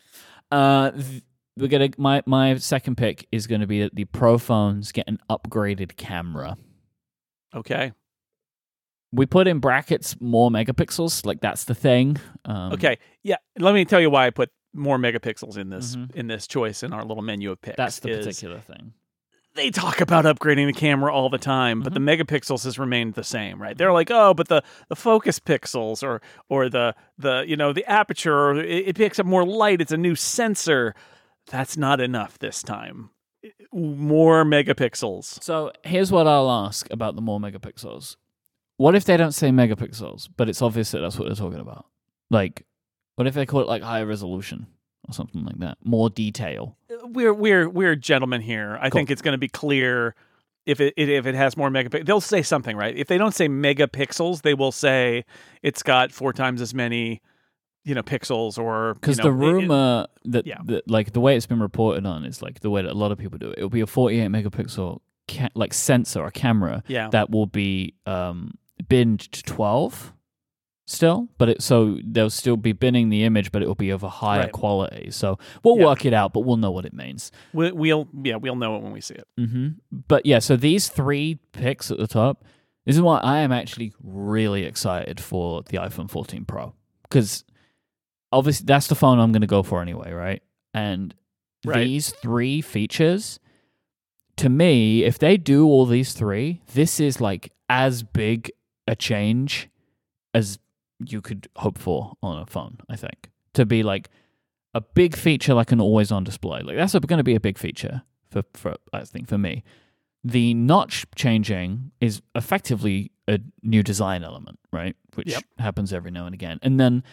[0.51, 1.23] Uh, th-
[1.57, 5.07] we're gonna my my second pick is going to be that the Pro phones get
[5.07, 6.57] an upgraded camera.
[7.53, 7.91] Okay.
[9.13, 12.17] We put in brackets more megapixels, like that's the thing.
[12.45, 12.97] Um, Okay.
[13.23, 13.35] Yeah.
[13.59, 16.15] Let me tell you why I put more megapixels in this Mhm.
[16.15, 17.75] in this choice in our little menu of picks.
[17.77, 18.93] that's the particular thing.
[19.53, 22.21] They talk about upgrading the camera all the time, but the Mm-hmm.
[22.21, 23.77] megapixels has remained the same, right?
[23.77, 27.83] They're like, oh, but the, the focus pixels or or the the you know the
[27.85, 29.81] aperture or it, it picks up more light.
[29.81, 30.95] It's a new sensor.
[31.47, 33.09] That's not enough this time.
[33.73, 35.43] More megapixels.
[35.43, 38.15] So here's what I'll ask about the more megapixels.
[38.77, 41.85] What if they don't say megapixels, but it's obvious that that's what they're talking about?
[42.29, 42.65] Like,
[43.15, 44.67] what if they call it like higher resolution
[45.07, 46.77] or something like that, more detail?
[46.91, 48.77] Uh, we're we're we're gentlemen here.
[48.81, 48.99] I Cool.
[48.99, 50.15] think it's going to be clear
[50.65, 52.05] if it if it has more megapixels.
[52.05, 52.95] They'll say something, right?
[52.95, 55.25] If they don't say megapixels, they will say
[55.61, 57.21] it's got four times as many,
[57.83, 60.59] you know, pixels or Because you know, the it- it- rumor that, yeah.
[60.65, 63.11] that, like, the way it's been reported on is like the way that a lot
[63.11, 63.57] of people do it.
[63.57, 68.51] It'll be a 48 megapixel ca- like sensor or camera yeah, that will be um
[68.87, 70.13] binned to 12
[70.87, 74.03] still, but it so they'll still be binning the image, but it will be of
[74.03, 74.51] a higher Right.
[74.51, 75.09] quality.
[75.11, 75.85] So we'll Yeah.
[75.85, 77.31] work it out, but we'll know what it means.
[77.53, 79.27] we, we'll yeah we'll know it when we see it.
[79.39, 79.67] Mm-hmm.
[80.07, 82.43] But yeah, so these three picks at the top,
[82.85, 87.45] this is why I am actually really excited for the iPhone 14 Pro because
[88.31, 90.41] obviously that's the phone I'm going to go for anyway, right?
[90.73, 91.13] And
[91.63, 91.83] Right.
[91.83, 93.39] these three features,
[94.37, 98.51] to me, if they do all these three, this is like as big
[98.87, 99.69] a change
[100.33, 100.57] as
[101.05, 102.77] you could hope for on a phone.
[102.89, 104.09] I think to be like
[104.73, 106.61] a big feature, like an always on display.
[106.61, 109.63] Like that's going to be a big feature for, for I think for me.
[110.23, 114.95] The notch changing is effectively a new design element, right?
[115.15, 115.43] Which Yep.
[115.59, 116.59] happens every now and again.
[116.61, 117.03] And then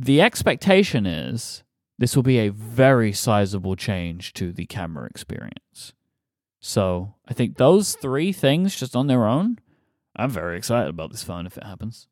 [0.00, 1.64] the expectation is
[1.98, 5.92] this will be a very sizable change to the camera experience.
[6.60, 9.58] So I think those three things just on their own,
[10.16, 12.06] I'm very excited about this phone if it happens.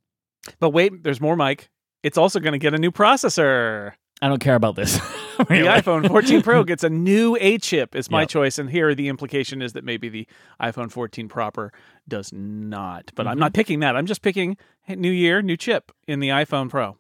[0.59, 1.71] But wait, there's more, Mike.
[2.03, 3.93] It's also going to get a new processor.
[4.23, 4.99] I don't care about this.
[5.37, 7.95] The iPhone 14 Pro gets a new A chip.
[7.95, 8.29] Is my Yep.
[8.31, 10.27] choice, and here the implication is that maybe the
[10.63, 11.75] iPhone 14 proper
[12.09, 13.13] does not.
[13.15, 13.41] But I'm Mhm.
[13.41, 13.97] not picking that.
[13.97, 16.97] I'm just picking hey, new year, new chip in the iPhone Pro.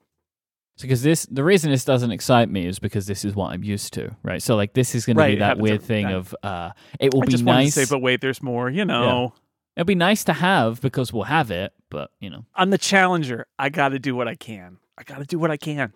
[0.82, 3.92] Because this the reason this doesn't excite me is because this is what I'm used
[3.94, 4.42] to, right?
[4.42, 7.22] So like this is going Right, to be that weird thing of uh it will
[7.22, 7.74] I be just wanted to nice.
[7.74, 8.68] say, but wait, there's more.
[8.68, 9.32] You know,
[9.76, 12.44] It'll be nice to have because we'll have it, but you know.
[12.54, 13.46] I'm the challenger.
[13.58, 14.78] I got to do what I can.
[14.98, 15.92] I got to do what I can.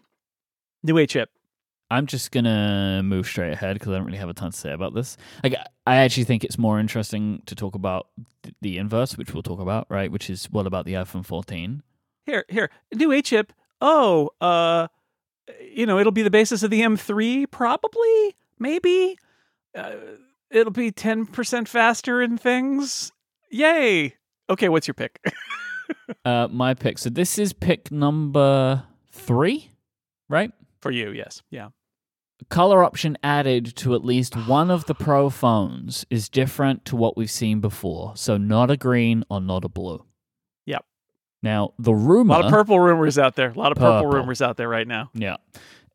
[0.82, 1.30] New A chip.
[1.92, 4.70] I'm just gonna move straight ahead because I don't really have a ton to say
[4.72, 5.16] about this.
[5.42, 8.06] Like, I actually think it's more interesting to talk about
[8.44, 10.10] th- the inverse, which we'll talk about, right?
[10.12, 11.82] Which is what about the iPhone 14?
[12.26, 13.52] Here, here, new A chip.
[13.80, 14.88] Oh, uh,
[15.72, 19.18] you know, it'll be the basis of the M3, probably, maybe.
[19.74, 19.92] Uh,
[20.50, 23.12] it'll be ten percent faster in things.
[23.50, 24.14] Yay!
[24.48, 25.20] Okay, what's your pick?
[26.24, 26.98] Uh, my pick.
[26.98, 29.70] So this is pick number three,
[30.28, 30.52] right?
[30.80, 31.68] For you, yes, yeah.
[32.48, 37.16] Color option added to at least one of the Pro phones is different to what
[37.16, 38.12] we've seen before.
[38.16, 40.04] So not a green or not a blue.
[41.42, 42.34] Now the rumor.
[42.34, 43.50] A lot of purple rumors out there.
[43.50, 44.18] A lot of purple, Purple.
[44.18, 45.10] rumors out there right now.
[45.14, 45.36] Yeah.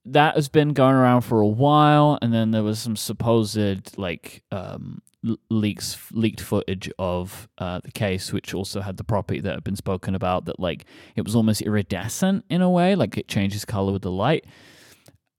[0.06, 4.44] That has been going around for a while, and then there was some supposed like
[4.52, 5.02] um,
[5.50, 9.76] leaks, leaked footage of uh, the case, which also had the property that had been
[9.76, 13.92] spoken about that like it was almost iridescent in a way, like it changes color
[13.94, 14.46] with the light.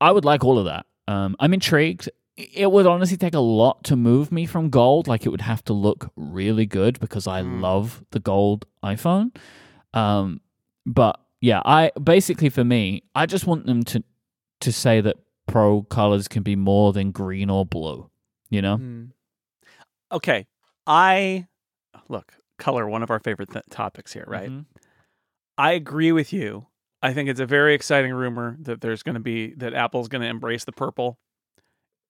[0.01, 0.87] I would like all of that.
[1.09, 2.11] Um, I'm intrigued.
[2.37, 5.07] It would honestly take a lot to move me from gold.
[5.09, 7.61] Like it would have to look really good because I Mm.
[7.61, 9.35] love the gold iPhone.
[9.97, 10.41] Um,
[10.85, 14.05] but yeah, I basically for me, I just want them to
[14.61, 18.11] to say that pro colors can be more than green or blue.
[18.51, 18.77] You know?
[18.77, 19.05] Hmm.
[20.13, 20.47] Okay,
[20.87, 21.47] I
[22.09, 22.87] look color.
[22.87, 24.51] One of our favorite th- topics here, right?
[24.51, 24.67] Mhm.
[25.59, 26.67] I agree with you.
[27.03, 30.23] I think it's a very exciting rumor that there's going to be that Apple's going
[30.23, 31.19] to embrace the purple,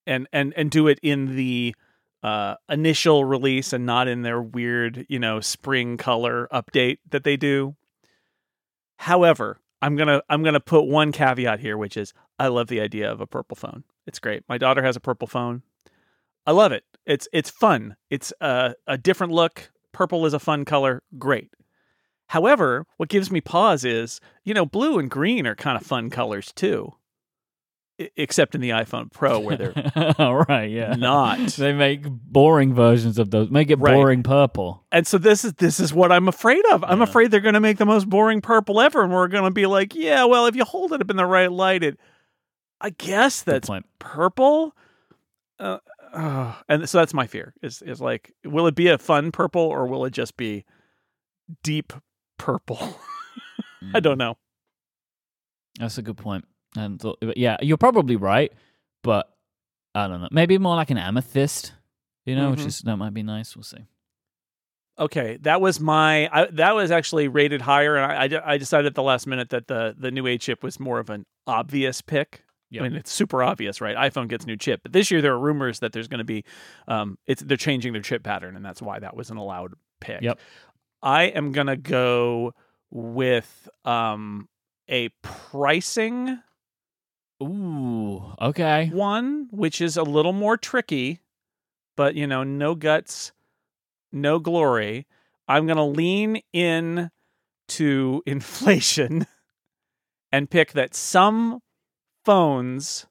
[0.05, 1.75] and and and do it in the
[2.23, 7.37] uh, initial release and not in their weird, you know, spring color update that they
[7.37, 7.75] do.
[8.97, 13.11] However, I'm gonna I'm gonna put one caveat here, which is I love the idea
[13.11, 13.83] of a purple phone.
[14.05, 14.43] It's great.
[14.49, 15.61] My daughter has a purple phone.
[16.45, 16.83] I love it.
[17.05, 17.95] It's it's fun.
[18.09, 19.71] It's a a different look.
[19.91, 21.03] Purple is a fun color.
[21.17, 21.51] Great.
[22.27, 26.09] However, what gives me pause is, you know, blue and green are kind of fun
[26.09, 26.93] colors too.
[28.15, 30.93] Except in the iPhone Pro where they're All right, yeah.
[30.95, 31.39] not.
[31.57, 33.49] They make boring versions of those.
[33.49, 33.95] Make it Right.
[33.95, 34.85] boring purple.
[34.91, 36.83] And so this is this is what I'm afraid of.
[36.83, 37.05] I'm Yeah.
[37.05, 39.65] afraid they're going to make the most boring purple ever and we're going to be
[39.65, 41.99] like, yeah, well, if you hold it up in the right light it
[42.79, 44.75] I guess that's purple.
[45.59, 45.79] Uh,
[46.13, 47.55] uh, and so that's my fear.
[47.63, 50.65] Is is like will it be a fun purple or will it just be
[51.63, 51.93] deep
[52.37, 52.99] purple?
[53.95, 54.37] I don't know.
[55.79, 56.45] That's a good point.
[56.77, 57.01] And
[57.35, 58.51] yeah, you're probably right,
[59.03, 59.29] but
[59.95, 60.27] I don't know.
[60.31, 61.73] Maybe more like an amethyst,
[62.25, 62.65] you know, which Mhm.
[62.67, 63.55] is that might be nice.
[63.55, 63.85] We'll see.
[64.99, 66.27] Okay, that was my.
[66.31, 69.49] I, that was actually rated higher, and I, I I decided at the last minute
[69.51, 72.43] that the the new A chip was more of an obvious pick.
[72.71, 72.83] Yep.
[72.83, 73.95] I mean, it's super obvious, right?
[73.95, 76.43] iPhone gets new chip, but this year there are rumors that there's going to be,
[76.89, 80.21] um, it's they're changing their chip pattern, and that's why that was an allowed pick.
[80.21, 80.39] Yep.
[81.01, 82.53] I am gonna go
[82.89, 84.49] with um
[84.89, 86.39] a pricing
[87.41, 88.89] Ooh, okay.
[88.91, 91.21] one, which is a little more tricky,
[91.95, 93.31] but you know, no guts,
[94.11, 95.05] no glory.
[95.47, 97.11] I'm going to lean in
[97.69, 99.27] to inflation
[100.31, 101.61] and pick that some
[102.25, 103.05] phones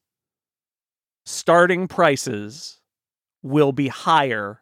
[1.25, 2.79] starting prices
[3.41, 4.61] will be higher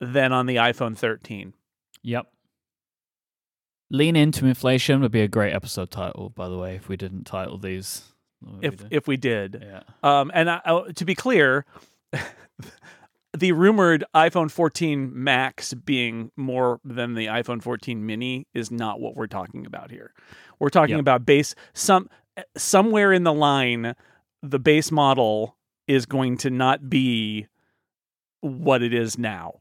[0.00, 1.54] than on the iPhone 13.
[2.02, 2.26] Yep.
[3.90, 6.76] Lean into inflation would be a great episode title, by the way.
[6.76, 9.62] If we didn't title these, would we If if we did.
[9.64, 11.64] yeah, Um, and I, I- to be clear,
[13.36, 19.14] the rumored iPhone 14 Max being more than the iPhone 14 Mini is not what
[19.16, 20.12] we're talking about here.
[20.58, 21.00] We're talking Yep.
[21.00, 22.08] about base some
[22.56, 23.94] somewhere in the line,
[24.42, 27.46] the base model is going to not be
[28.40, 29.60] what it is now.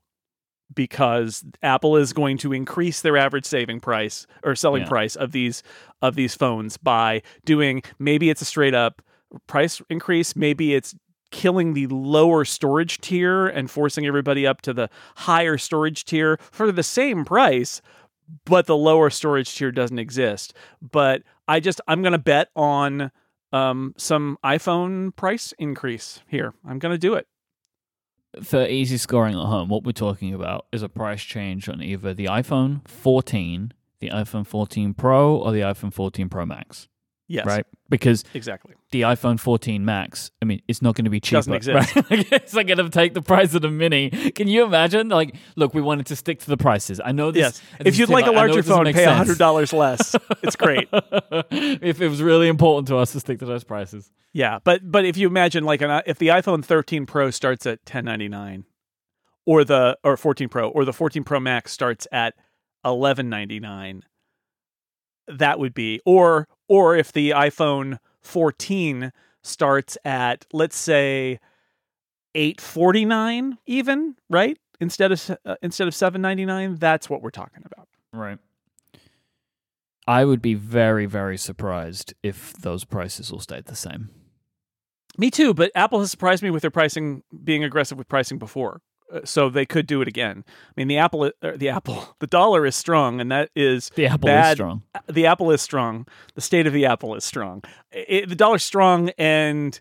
[0.73, 4.89] Because Apple is going to increase their average saving price or selling Yeah.
[4.89, 5.63] price of these
[6.01, 9.01] of these phones by doing maybe it's a straight up
[9.47, 10.95] price increase, maybe it's
[11.31, 16.71] killing the lower storage tier and forcing everybody up to the higher storage tier for
[16.71, 17.81] the same price,
[18.45, 20.53] but the lower storage tier doesn't exist.
[20.81, 23.11] But I just I'm going to bet on
[23.51, 26.53] um, some iPhone price increase here.
[26.65, 27.27] I'm going to do it.
[28.43, 32.13] For easy scoring at home, what we're talking about is a price change on either
[32.13, 36.87] the iPhone 14, the iPhone 14 Pro, or the iPhone 14 Pro Max.
[37.27, 37.65] Yes, Right?
[37.89, 38.75] Because exactly.
[38.91, 41.37] the iPhone 14 Max, I mean, it's not going to be cheaper.
[41.37, 41.95] Doesn't exist.
[41.95, 42.27] Right?
[42.31, 44.09] It's not going to take the price of the Mini.
[44.09, 45.09] Can you imagine?
[45.09, 47.01] Like, look, we wanted to stick to the prices.
[47.03, 47.39] I know this.
[47.41, 47.61] Yes.
[47.85, 48.35] If you'd like a much.
[48.35, 49.17] I know larger phone, pay sense.
[49.17, 50.15] hundred dollars less.
[50.43, 50.87] It's great.
[50.91, 54.11] if it was really important to us to stick to those prices.
[54.33, 57.79] Yeah, but but if you imagine like an, if the iPhone 13 Pro starts at
[57.79, 58.65] 1099,
[59.45, 62.35] or the or 14 Pro or the 14 Pro Max starts at
[62.83, 64.03] 1199,
[65.27, 69.11] that would be or or if the iPhone 14
[69.43, 71.39] starts at let's say
[72.35, 77.87] 849 even right instead of uh, instead of 799 that's what we're talking about
[78.17, 78.39] Right.
[80.07, 84.09] I would be very, very surprised if those prices will stay the same.
[85.17, 88.81] Me too, but Apple has surprised me with their pricing being aggressive with pricing before.
[89.13, 90.43] Uh, So they could do it again.
[90.47, 94.07] I mean, the Apple, uh, the Apple, the dollar is strong, and that is The
[94.07, 94.83] Apple is strong.
[95.07, 96.07] the Apple is strong.
[96.35, 97.63] The state of the Apple is strong.
[97.91, 99.79] It, the dollar's strong, and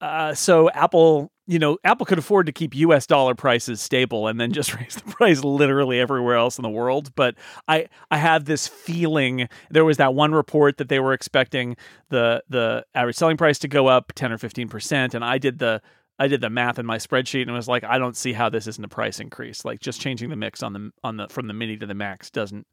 [0.00, 3.06] uh, so Apple, you know, Apple could afford to keep U.S.
[3.06, 7.14] dollar prices stable and then just raise the price literally everywhere else in the world.
[7.14, 7.36] But
[7.68, 9.48] I, I have this feeling.
[9.70, 11.76] There was that one report that they were expecting
[12.08, 15.58] the the average selling price to go up ten or fifteen percent, and I did
[15.60, 15.82] the
[16.18, 18.66] I did the math in my spreadsheet and was like, I don't see how this
[18.66, 19.64] isn't a price increase.
[19.64, 22.30] Like just changing the mix on the on the from the mini to the max
[22.30, 22.66] doesn't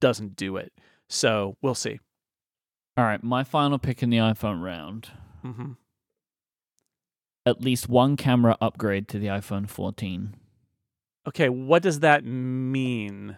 [0.00, 0.72] doesn't do it.
[1.08, 2.00] So we'll see.
[2.96, 5.08] All right, my final pick in the iPhone round.
[5.42, 5.72] hmm
[7.44, 10.36] At least one camera upgrade to the iPhone 14.
[11.26, 13.36] Okay, what does that mean?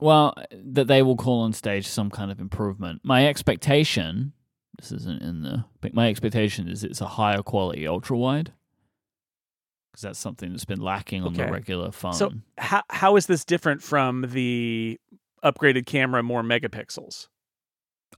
[0.00, 3.02] Well, that they will call on stage some kind of improvement.
[3.04, 4.32] My expectation,
[4.78, 8.52] this isn't in the, but my expectation is it's a higher quality ultra wide.
[9.92, 11.44] Because that's something that's been lacking on Okay.
[11.46, 12.14] the regular phone.
[12.14, 14.98] So how how is this different from the
[15.44, 17.28] upgraded camera, more megapixels?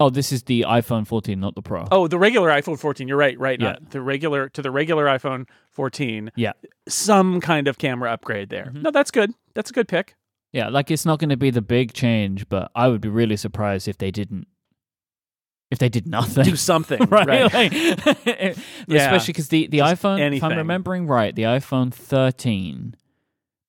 [0.01, 1.85] oh, this is the iPhone 14, not the Pro.
[1.93, 3.07] Oh, the regular iPhone 14.
[3.07, 3.61] You're right, right.
[3.61, 3.73] Yeah.
[3.73, 6.33] Not the regular to the regular iPhone 14.
[6.35, 6.53] Yeah.
[6.89, 8.73] Some kind of camera upgrade there.
[8.75, 8.83] Mhm.
[8.83, 9.31] No, that's good.
[9.55, 10.17] That's a good pick.
[10.53, 13.37] Yeah, like it's not going to be the big change, but I would be really
[13.37, 14.49] surprised if they didn't.
[15.75, 17.27] If they did nothing, Do something, right?
[17.27, 17.53] right?
[17.53, 17.73] Like,
[18.89, 18.97] Yeah.
[18.97, 20.43] Especially because the, the Just iPhone, if.
[20.43, 22.95] I'm remembering right, the iPhone 13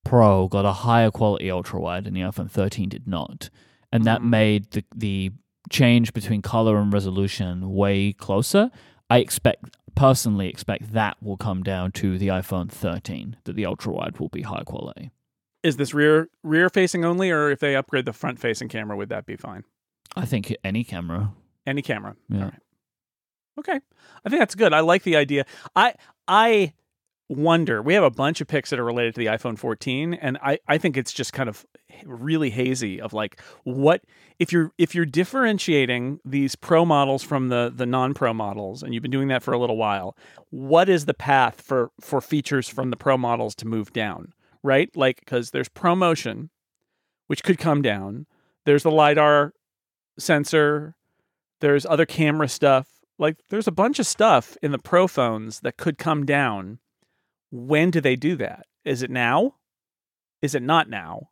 [0.05, 3.49] Pro got a higher quality ultra wide, and the iPhone 13 did not,
[3.91, 4.29] and that Mhm.
[4.29, 5.31] made the the
[5.71, 8.69] change between color and resolution way closer.
[9.09, 13.93] I expect personally expect that will come down to the iPhone 13 that the ultra
[13.93, 15.09] wide will be high quality.
[15.63, 19.09] Is this rear rear facing only, or if they upgrade the front facing camera, would
[19.09, 19.63] that be fine?
[20.15, 21.31] I think any camera.
[21.65, 22.15] Any camera.
[22.29, 22.37] Yeah.
[22.37, 22.61] All right.
[23.59, 23.79] Okay.
[24.25, 24.73] I think that's good.
[24.73, 25.45] I like the idea.
[25.75, 25.93] I
[26.27, 26.73] I
[27.29, 27.81] wonder.
[27.81, 30.59] We have a bunch of picks that are related to the iPhone 14 and I
[30.67, 31.65] I think it's just kind of
[32.05, 34.03] really hazy of like what
[34.37, 39.01] if you're if you're differentiating these pro models from the the non-pro models and you've
[39.01, 40.15] been doing that for a little while,
[40.49, 44.89] what is the path for for features from the pro models to move down, right?
[44.95, 46.49] Like cuz there's ProMotion
[47.27, 48.27] which could come down.
[48.65, 49.53] There's the lidar
[50.19, 50.95] sensor,
[51.61, 52.87] there's other camera stuff.
[53.17, 56.79] Like there's a bunch of stuff in the pro phones that could come down.
[57.51, 58.65] When do they do that?
[58.83, 59.55] Is it now?
[60.41, 61.29] Is it not now?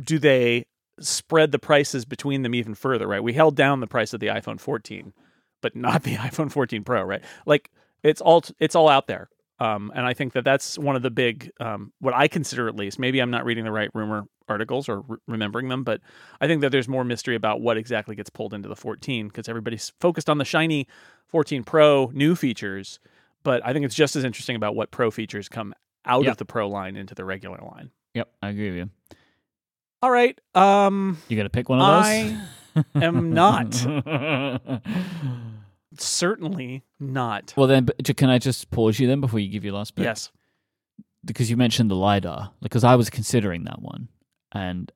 [0.00, 0.66] Do they
[1.00, 3.22] spread the prices between them even further, right?
[3.22, 5.12] We held down the price of the iPhone 14,
[5.60, 7.22] but not the iPhone 14 Pro, right?
[7.46, 7.70] Like
[8.02, 9.28] it's all it's all out there.
[9.64, 12.76] Um, and I think that that's one of the big, um, what I consider at
[12.76, 12.98] least.
[12.98, 16.00] Maybe I'm not reading the right rumor articles or re- remembering them, but
[16.40, 19.48] I think that there's more mystery about what exactly gets pulled into the 14 because
[19.48, 20.86] everybody's focused on the shiny
[21.28, 22.98] 14 Pro new features,
[23.42, 25.72] but I think it's just as interesting about what Pro features come
[26.04, 26.32] out Yep.
[26.32, 27.90] of the Pro line into the regular line.
[28.14, 28.90] Yep, I agree with you.
[30.02, 32.84] All right, um, You got to pick one of those.
[32.94, 33.72] I am not.
[36.00, 37.54] certainly not.
[37.56, 40.04] well, then, but can I just pause you then before you give your last pick?
[40.04, 40.30] Yes.
[41.24, 44.08] because you mentioned the lidar because i was considering that one
[44.52, 44.92] and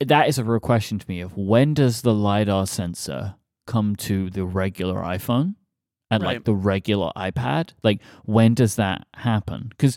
[0.00, 3.34] that is a real question to me of when does the lidar sensor
[3.66, 5.54] come to the regular iphone
[6.10, 9.96] and like the regular ipad like when does that happen because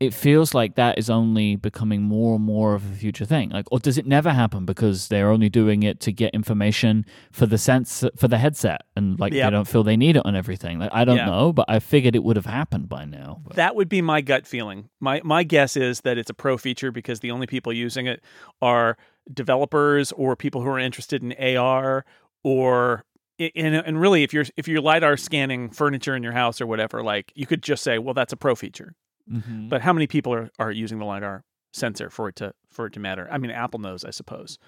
[0.00, 3.50] it feels like that is only becoming more and more of a future thing.
[3.50, 7.44] Like, or does it never happen because they're only doing it to get information for
[7.44, 9.46] the sense for the headset, and like Yep.
[9.46, 10.78] they don't feel they need it on everything?
[10.78, 11.26] Like, I don't Yeah.
[11.26, 13.42] know, but I figured it would have happened by now.
[13.44, 14.88] But- That would be my gut feeling.
[15.00, 18.24] My my guess is that it's a pro feature because the only people using it
[18.62, 18.96] are
[19.32, 22.04] developers or people who are interested in AR
[22.42, 23.04] or
[23.38, 27.02] and, and really if you're if you're lidar scanning furniture in your house or whatever
[27.02, 28.94] like you could just say well that's a pro feature
[29.30, 29.68] Mhm.
[29.68, 32.92] but how many people are, are using the lidar sensor for it to for it
[32.94, 34.58] to matter i mean apple knows i suppose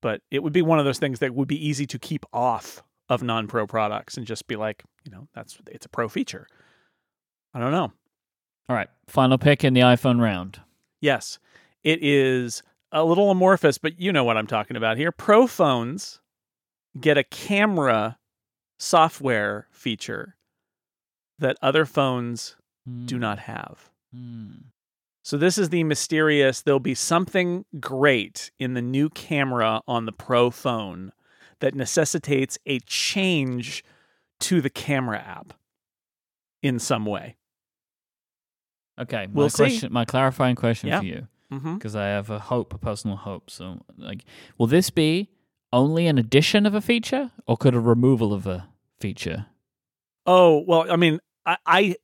[0.00, 2.82] but it would be one of those things that would be easy to keep off
[3.08, 6.46] of non-pro products and just be like you know that's it's a pro feature
[7.54, 7.92] i don't know
[8.68, 10.60] All right, final pick in the iPhone round.
[11.00, 11.38] Yes,
[11.84, 15.12] it is a little amorphous, but you know what I'm talking about here.
[15.12, 16.20] Pro phones
[17.00, 18.18] get a camera
[18.80, 20.34] software feature
[21.38, 22.56] that other phones
[23.04, 23.90] do not have.
[24.16, 24.64] Mm.
[25.22, 30.12] So this is the mysterious there'll be something great in the new camera on the
[30.12, 31.12] Pro phone
[31.60, 33.84] that necessitates a change
[34.40, 35.52] to the camera app
[36.62, 37.36] in some way.
[39.00, 39.56] Okay, my We'll see.
[39.56, 41.00] question, my clarifying question Yeah.
[41.00, 43.50] for you, because I have a hope, a personal hope.
[43.50, 44.24] So, like,
[44.58, 45.28] will this be
[45.72, 48.68] only an addition of a feature, or could a removal of a
[49.00, 49.46] feature?
[50.24, 51.96] Oh, well, I mean, I, I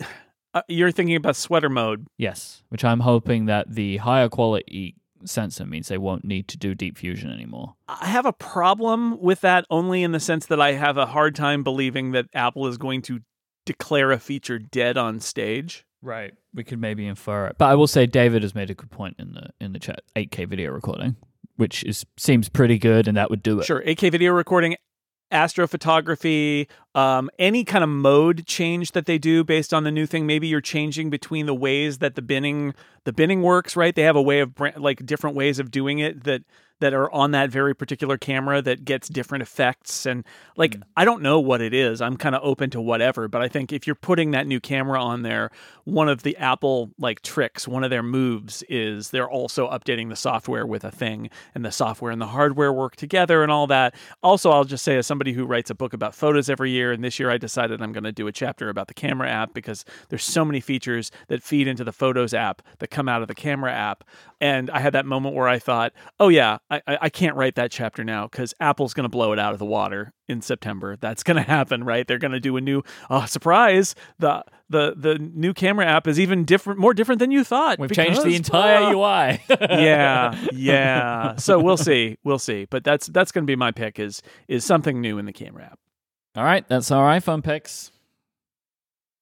[0.55, 2.07] uh, you're thinking about sweater mode.
[2.19, 6.75] Yes, which I'm hoping that the higher quality sensor means they won't need to do
[6.75, 7.75] deep fusion anymore.
[7.89, 11.35] I have a problem with that only in the sense that I have a hard
[11.35, 13.21] time believing that Apple is going to
[13.65, 15.87] declare a feature dead on stage.
[16.01, 16.35] Right.
[16.53, 17.57] We could maybe infer it.
[17.59, 20.03] But I will say David has made a good point in the in the chat.
[20.17, 21.17] 8K video recording,
[21.57, 23.65] which is seems pretty good and that would do it.
[23.65, 24.77] Sure, 8K video recording,
[25.33, 30.27] astrophotography, um, any kind of mode change that they do based on the new thing.
[30.27, 32.75] Maybe you're changing between the ways that the binning
[33.05, 33.75] the binning works.
[33.75, 33.95] Right?
[33.95, 36.43] They have a way of like different ways of doing it that
[36.83, 40.25] that are on that very particular camera that gets different effects and
[40.57, 40.83] like mm.
[40.97, 42.03] I don't know what it is.
[42.03, 45.01] I'm kind of open to whatever, but I think if you're putting that new camera
[45.01, 45.51] on there,
[45.85, 50.17] one of the Apple like tricks, one of their moves is they're also updating the
[50.17, 53.95] software with a thing and the software and the hardware work together and all that.
[54.21, 57.05] Also, I'll just say as somebody who writes a book about photos every year and
[57.05, 59.85] this year I decided I'm going to do a chapter about the camera app because
[60.09, 63.37] there's so many features that feed into the photos app that come out of the
[63.37, 64.03] camera app
[64.43, 67.71] and I had that moment where I thought, "Oh yeah, I, I can't write that
[67.71, 70.97] chapter now because Apple's going to blow it out of the water in September.
[70.97, 72.07] That's going to happen, right?
[72.07, 73.95] They're going to do a new oh, surprise.
[74.19, 77.79] The the the new camera app is even different, more different than you thought.
[77.79, 79.29] We've changed the entire Ah.
[79.29, 79.43] UI.
[79.61, 81.37] yeah, yeah.
[81.39, 82.67] So we'll see, we'll see.
[82.67, 85.65] But that's that's going to be my pick is is something new in the camera
[85.65, 85.79] app.
[86.37, 87.91] All right, that's our iPhone picks.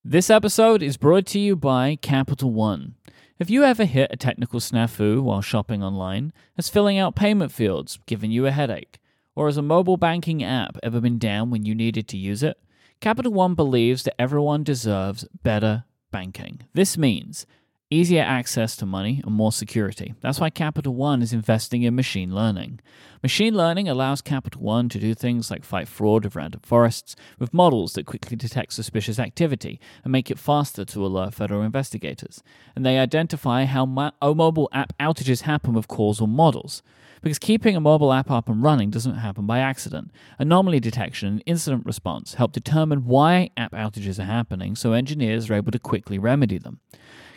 [0.05, 2.94] This episode is brought to you by Capital One.
[3.41, 6.34] Have you ever hit a technical snafu while shopping online?
[6.59, 8.99] Has filling out payment fields given you a headache?
[9.34, 12.59] Or has a mobile banking app ever been down when you needed to use it?
[13.01, 16.64] Capital One believes that everyone deserves better banking.
[16.74, 17.47] This means
[17.91, 20.14] easier access to money and more security.
[20.20, 22.78] That's why Capital One is investing in machine learning.
[23.20, 27.53] Machine learning allows Capital One to do things like fight fraud with random forests with
[27.53, 32.45] models that quickly detect suspicious activity and make it faster to alert federal investigators.
[32.76, 36.84] And they identify how mo- oh, mobile app outages happen with causal models.
[37.22, 40.12] Because keeping a mobile app up and running doesn't happen by accident.
[40.38, 45.55] Anomaly detection and incident response help determine why app outages are happening so engineers are
[45.55, 46.78] able to quickly remedy them.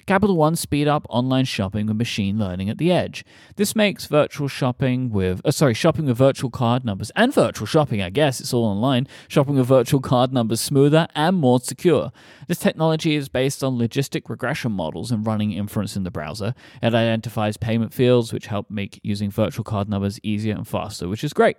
[0.06, 3.24] Capital One speed up online shopping with machine learning at the edge.
[3.56, 8.02] This makes virtual shopping with, uh, sorry, shopping with virtual card numbers and virtual shopping,
[8.02, 12.12] I guess it's all online, shopping with virtual card numbers smoother and more secure.
[12.48, 16.54] This technology is based on logistic regression models and running inference in the browser.
[16.82, 21.24] It identifies payment fields, which help make using virtual card numbers easier and faster, which
[21.24, 21.56] is great.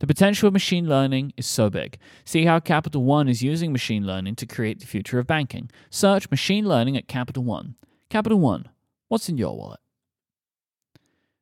[0.00, 1.98] The potential of machine learning is so big.
[2.24, 5.70] See how Capital One is using machine learning to create the future of banking.
[5.90, 7.76] Search machine learning at Capital One.
[8.08, 8.68] Capital One,
[9.08, 9.80] what's in your wallet?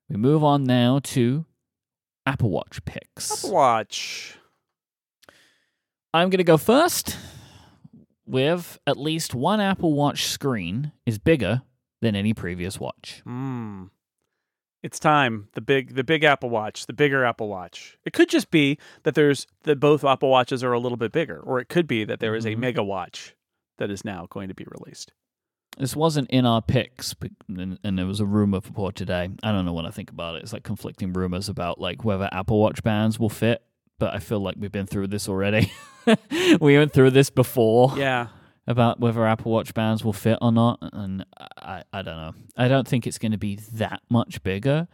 [0.09, 1.47] We move on now to
[2.27, 3.31] Apple Watch picks.
[3.33, 4.37] Apple Watch.
[6.13, 7.17] I'm going to go first
[8.27, 11.63] with at least one Apple Watch screen is bigger
[12.01, 13.21] than any previous watch.
[13.25, 13.85] Hmm.
[14.83, 15.49] It's time.
[15.55, 17.99] The big the big Apple Watch, the bigger Apple Watch.
[18.05, 21.41] It could just be that there's that both Apple Watches are a little bit bigger,
[21.41, 22.59] or it could be that there is a Mhm.
[22.59, 23.35] mega watch
[23.79, 25.12] that is now going to be released.
[25.76, 29.29] This wasn't in our picks, but- and, and there was a rumor for today.
[29.43, 30.43] I don't know what I think about it.
[30.43, 33.62] It's like conflicting rumors about like whether Apple Watch bands will fit,
[33.99, 35.72] but I feel like we've been through this already.
[36.61, 37.95] we went through this before.
[37.97, 38.29] Yeah.
[38.69, 41.25] About whether Apple Watch bands will fit or not, and
[41.57, 42.35] I, I don't know.
[42.57, 44.87] I don't think it's going to be that much bigger.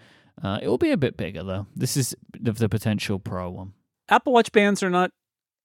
[0.43, 1.66] Uh, it will be a bit bigger though.
[1.77, 3.72] This is the, the potential Pro one.
[4.09, 5.11] Apple Watch bands are not.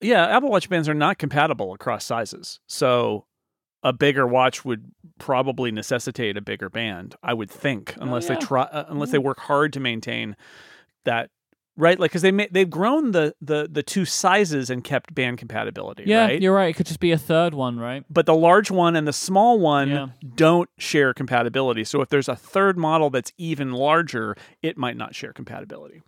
[0.01, 2.59] Yeah, Apple Watch bands are not compatible across sizes.
[2.67, 3.25] So
[3.83, 7.15] a bigger watch would probably necessitate a bigger band.
[7.23, 8.35] I would think, unless yeah.
[8.35, 9.13] they try, uh, unless Yeah.
[9.13, 10.35] they work hard to maintain
[11.05, 11.29] that.
[11.79, 15.37] Right, like because they ma- they've grown the, the the two sizes and kept band
[15.37, 16.03] compatibility.
[16.05, 16.41] Yeah, right?
[16.41, 16.69] you're right.
[16.69, 18.03] It could just be a third one, right?
[18.09, 20.07] but the large one and the small one Yeah.
[20.35, 21.85] don't share compatibility.
[21.85, 26.01] So if there's a third model that's even larger, it might not share compatibility.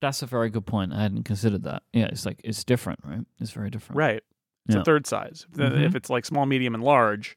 [0.00, 0.92] That's a very good point.
[0.92, 1.84] I hadn't considered that.
[1.92, 3.24] Yeah, it's like it's different, right?
[3.40, 3.96] It's very different.
[3.98, 4.22] Right.
[4.66, 4.80] It's Yeah.
[4.80, 5.46] a third size.
[5.54, 5.84] Mhm.
[5.86, 7.36] if it's like small, medium, and large,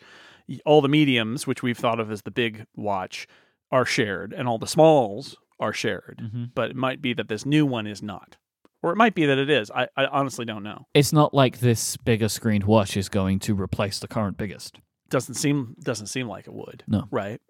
[0.66, 3.28] all the mediums, which we've thought of as the big watch,
[3.72, 6.22] are shared, and all the smalls are shared.
[6.32, 8.38] hmm But it might be that this new one is not.
[8.84, 9.72] Or it might be that it is.
[9.72, 10.86] I, I honestly don't know.
[10.94, 14.80] It's not like this bigger screened watch is going to replace the current biggest.
[15.10, 16.84] Doesn't seem doesn't seem like it would.
[16.88, 17.06] No.
[17.10, 17.42] Right.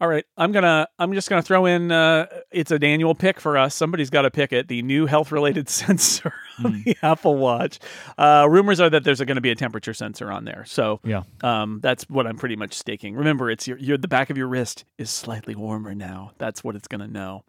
[0.00, 0.86] All right, I'm gonna.
[1.00, 1.90] I'm just gonna throw in.
[1.90, 3.74] Uh, it's an annual pick for us.
[3.74, 4.68] Somebody's got to pick it.
[4.68, 6.32] The new health-related sensor
[6.64, 6.84] on Mm.
[6.84, 7.78] the Apple Watch.
[8.16, 10.64] Uh, rumors are that there's going to be a temperature sensor on there.
[10.66, 11.22] So Yeah.
[11.42, 13.14] um, that's what I'm pretty much staking.
[13.16, 16.32] Remember, it's your, your the back of your wrist is slightly warmer now.
[16.38, 17.44] That's what it's going to know.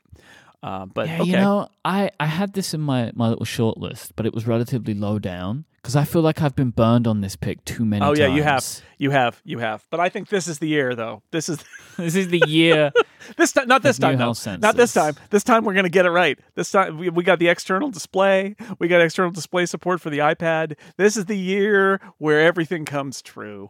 [0.61, 3.77] Uh, but yeah, okay, you know, I, I had this in my, my little short
[3.79, 7.21] list, but it was relatively low down because I feel like I've been burned on
[7.21, 8.19] this pick too many Oh, times.
[8.19, 8.65] yeah, you have.
[8.97, 9.85] you have, you have.
[9.89, 11.23] But I think this is the year, though.
[11.31, 11.63] This is
[11.97, 12.91] this is the year.
[13.37, 14.33] this time, not this time, no.
[14.59, 15.15] Not this time.
[15.29, 16.37] This time we're going to get it right.
[16.55, 18.55] This time we, we got the external display.
[18.79, 20.75] We got external display support for the iPad.
[20.97, 23.69] This is the year where everything comes true.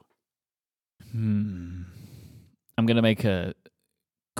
[1.11, 1.83] Hmm.
[2.77, 3.53] I'm gonna make a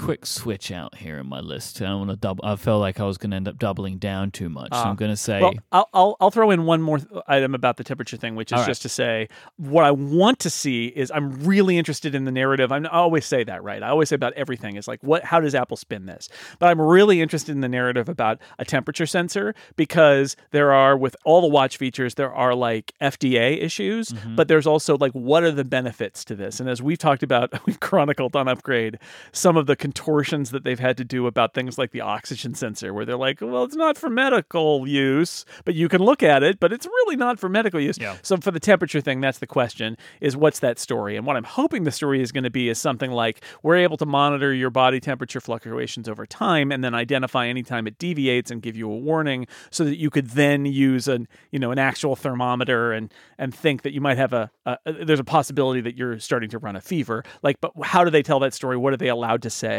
[0.06, 1.82] quick switch out here in my list.
[1.82, 2.46] I don't want to double.
[2.46, 4.70] I felt like I was gonna end up doubling down too much.
[4.72, 4.90] so Ah.
[4.90, 7.84] I'm gonna say, Well, I'll, I'll I'll throw in one more th- item about the
[7.84, 8.68] temperature thing, which is right.
[8.68, 9.28] just to say
[9.58, 12.72] what I want to see is I'm really interested in the narrative.
[12.72, 13.84] I'm, I always say that, right?
[13.84, 15.24] I always say about everything is like, what?
[15.24, 16.30] How does Apple spin this?
[16.60, 21.16] But I'm really interested in the narrative about a temperature sensor because there are with
[21.26, 24.36] all the watch features, there are like FDA issues, Mhm.
[24.36, 26.60] but there's also like what are the benefits to this?
[26.60, 28.98] And as we've talked about, we've chronicled on Upgrade
[29.32, 32.94] some of the contortions that they've had to do about things like the oxygen sensor,
[32.94, 36.60] where they're like, well, it's not for medical use, but you can look at it,
[36.60, 37.98] but it's really not for medical use.
[38.00, 38.16] Yeah.
[38.22, 41.18] So for the temperature thing, that's the question: is what's that story?
[41.18, 43.98] And what I'm hoping the story is going to be is something like we're able
[43.98, 48.62] to monitor your body temperature fluctuations over time, and then identify anytime it deviates and
[48.62, 52.16] give you a warning, so that you could then use an you know an actual
[52.16, 56.20] thermometer and and think that you might have a, a there's a possibility that you're
[56.20, 57.24] starting to run a fever.
[57.42, 58.78] Like, but how do they tell that story?
[58.78, 59.79] What are they allowed to say?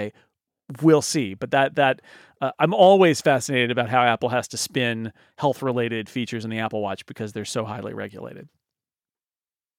[0.82, 1.34] We'll see.
[1.34, 2.00] But that that
[2.40, 6.58] uh, I'm always fascinated about how Apple has to spin health related features in the
[6.60, 8.48] Apple Watch because they're so highly regulated.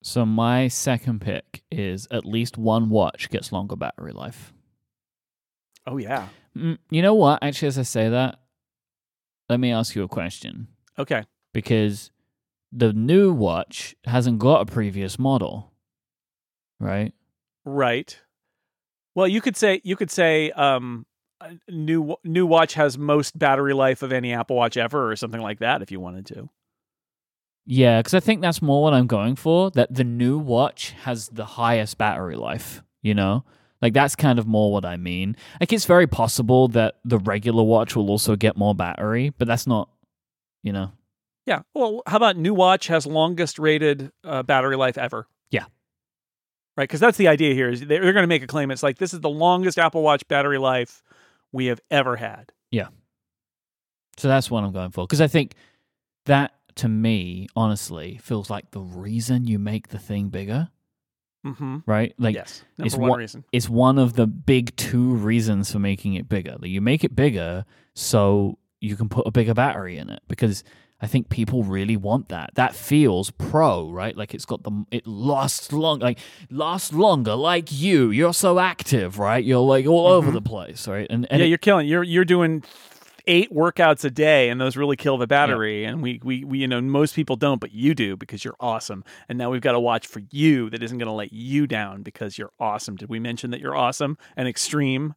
[0.02, 4.52] so my second pick is at least one watch gets longer battery life.
[5.86, 6.28] Oh yeah.
[6.56, 7.42] Mm, you know what?
[7.42, 8.38] Actually, as I say that,
[9.48, 10.68] let me ask you a question
[10.98, 11.24] Okay.
[11.54, 12.10] because
[12.72, 15.72] the new watch hasn't got a previous model,
[16.80, 17.12] right?
[17.64, 18.18] Right.
[19.14, 21.06] Well, you could say you could say um
[21.68, 25.58] new new watch has most battery life of any Apple Watch ever or something like
[25.60, 26.48] that if you wanted to.
[27.64, 29.70] Yeah, because I think that's more what I'm going for.
[29.70, 32.82] That the new watch has the highest battery life.
[33.02, 33.44] You know,
[33.80, 35.36] like that's kind of more what I mean.
[35.60, 39.66] Like it's very possible that the regular watch will also get more battery, but that's
[39.66, 39.88] not,
[40.62, 40.92] you know.
[41.46, 41.62] Yeah.
[41.74, 45.26] Well, how about new watch has longest rated uh, battery life ever?
[46.76, 47.68] Right, because that's the idea here.
[47.68, 48.70] Is they're, going to make a claim.
[48.70, 51.02] It's like this is the longest Apple Watch battery life
[51.52, 52.50] we have ever had.
[52.70, 52.88] Yeah.
[54.16, 55.54] So that's what I'm going for because I think
[56.26, 60.68] that to me, honestly, feels like the reason you make the thing bigger,
[61.44, 61.78] Mm-hmm.
[61.86, 62.14] right?
[62.18, 63.44] Like yes, it's number one reason.
[63.50, 66.56] it's one of the big two reasons for making it bigger.
[66.58, 67.64] That you make it bigger
[67.94, 70.62] so you can put a bigger battery in it because
[71.02, 72.52] I think people really want that.
[72.54, 74.16] That feels pro, right?
[74.16, 77.34] Like it's got the it lasts long, like lasts longer.
[77.34, 79.44] Like you, you're so active, right?
[79.44, 80.34] You're like all over Mhm.
[80.34, 81.06] the place, right?
[81.10, 81.88] And, and yeah, it- you're killing.
[81.88, 82.62] You're you're doing
[83.28, 85.84] eight workouts a day, and those really kill the battery.
[85.84, 89.04] And we, we we you know most people don't, but you do because you're awesome.
[89.28, 92.02] And now we've got a watch for you that isn't going to let you down
[92.02, 92.94] because you're awesome.
[92.96, 95.14] Did we mention that you're awesome and extreme?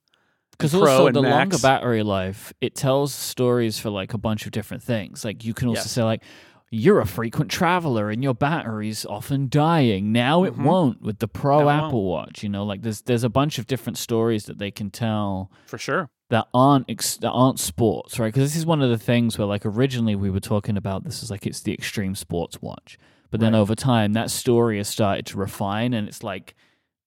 [0.58, 1.32] Because also the Max.
[1.32, 5.24] longer battery life, it tells stories for like a bunch of different things.
[5.26, 5.92] Like you can also Yes.
[5.92, 6.24] say like
[6.72, 10.12] you're a frequent traveler and your battery's often dying.
[10.12, 10.64] Now it Mhm.
[10.64, 11.70] won't with the Pro.
[11.70, 12.44] Apple Watch.
[12.44, 15.78] You know, like there's there's a bunch of different stories that they can tell For
[15.78, 16.10] sure.
[16.32, 18.34] that aren't ex- that aren't sports, right?
[18.34, 21.22] Because this is one of the things where like originally we were talking about this
[21.22, 22.98] is like it's the extreme sports watch,
[23.32, 23.60] But then Right.
[23.60, 26.56] over time, that story has started to refine, and it's like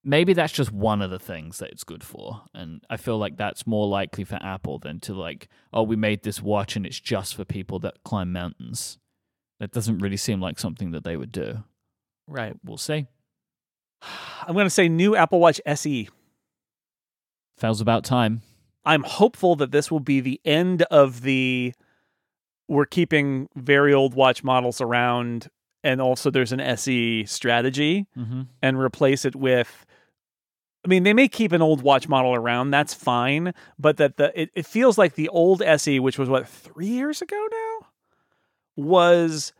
[0.05, 2.43] maybe that's just one of the things that it's good for.
[2.55, 6.23] And I feel like that's more likely for Apple than to like, oh, we made
[6.23, 8.99] this watch and it's just for people that climb mountains.
[9.61, 11.65] That doesn't really seem like something that they would do.
[12.27, 12.55] Right.
[12.65, 13.07] We'll see.
[14.47, 16.09] I'm going to say new Apple Watch SE.
[17.59, 18.43] Feels about time.
[18.85, 21.75] I'm hopeful that this will be the end of the
[22.69, 25.49] we're keeping very old watch models around
[25.83, 28.43] and also there's an SE strategy Mm-hmm.
[28.63, 29.85] and replace it with
[30.89, 34.32] I mean, they may keep an old watch model around, that's fine, but that the
[34.41, 37.89] it, it feels like the old SE, which was what, three years ago now,
[38.74, 39.53] was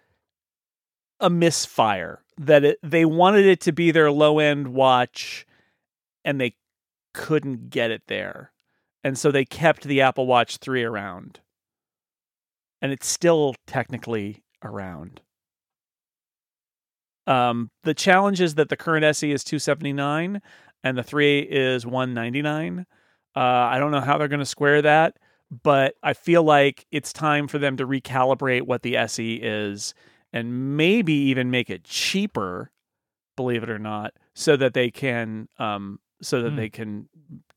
[1.21, 2.23] a misfire.
[2.39, 5.45] That it they wanted it to be their low end watch
[6.25, 6.55] and they
[7.13, 8.53] couldn't get it there.
[9.05, 11.41] And so they kept the Apple Watch 3 around.
[12.81, 15.21] And it's still technically around.
[17.29, 20.41] Um, the challenge is that the current SE is 279
[20.85, 22.87] and the 3 is 199.
[23.37, 25.17] Uh, I don't know how they're going to square that,
[25.63, 29.95] but I feel like it's time for them to recalibrate what the SE is
[30.33, 32.71] and maybe even make it cheaper,
[33.37, 36.57] believe it or not, so that they can um, so that Hmm.
[36.57, 37.09] they can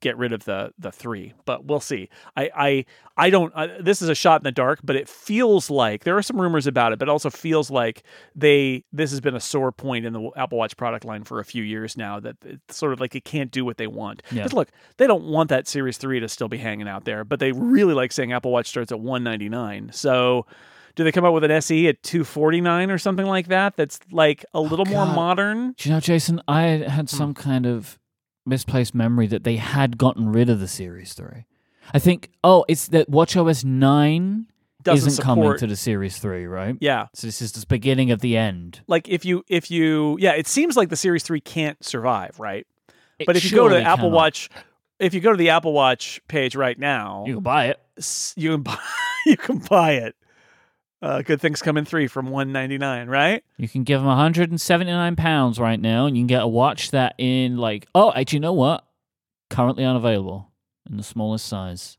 [0.01, 1.33] get rid of the the three.
[1.45, 2.09] But we'll see.
[2.35, 2.85] I I
[3.17, 3.53] I don't.
[3.55, 6.39] Uh, this is a shot in the dark, but it feels like there are some
[6.39, 8.03] rumors about it, but it also feels like
[8.35, 11.45] they this has been a sore point in the Apple Watch product line for a
[11.45, 12.19] few years now.
[12.19, 14.23] That it's sort of like it can't do what they want.
[14.31, 14.47] Yeah.
[14.53, 17.51] look, they don't want that Series Three to still be hanging out there, but they
[17.51, 19.89] really like saying Apple Watch starts at one ninety nine.
[19.93, 20.45] So.
[20.93, 23.77] Do they come out with an SE at 249 or something like that?
[23.77, 25.73] That's like a little more modern.
[25.77, 26.41] Do you know, Jason?
[26.49, 27.15] I had Hmm.
[27.15, 27.97] some kind of
[28.45, 31.45] misplaced memory that they had gotten rid of the Series 3.
[31.93, 34.47] I think, oh, it's that WatchOS 9
[34.83, 35.59] Doesn't isn't coming support.
[35.59, 36.75] to the Series 3, right?
[36.79, 38.81] yeah, So this is the beginning of the end.
[38.87, 42.65] like if you if you yeah, it seems like the Series 3 can't survive, right?
[43.19, 44.15] It But if you go to the Apple cannot.
[44.15, 44.49] Watch
[44.99, 47.79] if you go to the Apple Watch page right now, you can buy it.
[47.97, 48.77] s- you can buy,
[49.25, 50.15] you can buy it.
[51.01, 53.43] Uh, good things come in three from 199, right?
[53.57, 57.15] You can give them 179 pounds right now, and you can get a watch that
[57.17, 58.85] in like, oh, actually, you know what?
[59.49, 60.51] Currently unavailable
[60.89, 61.97] in the smallest size.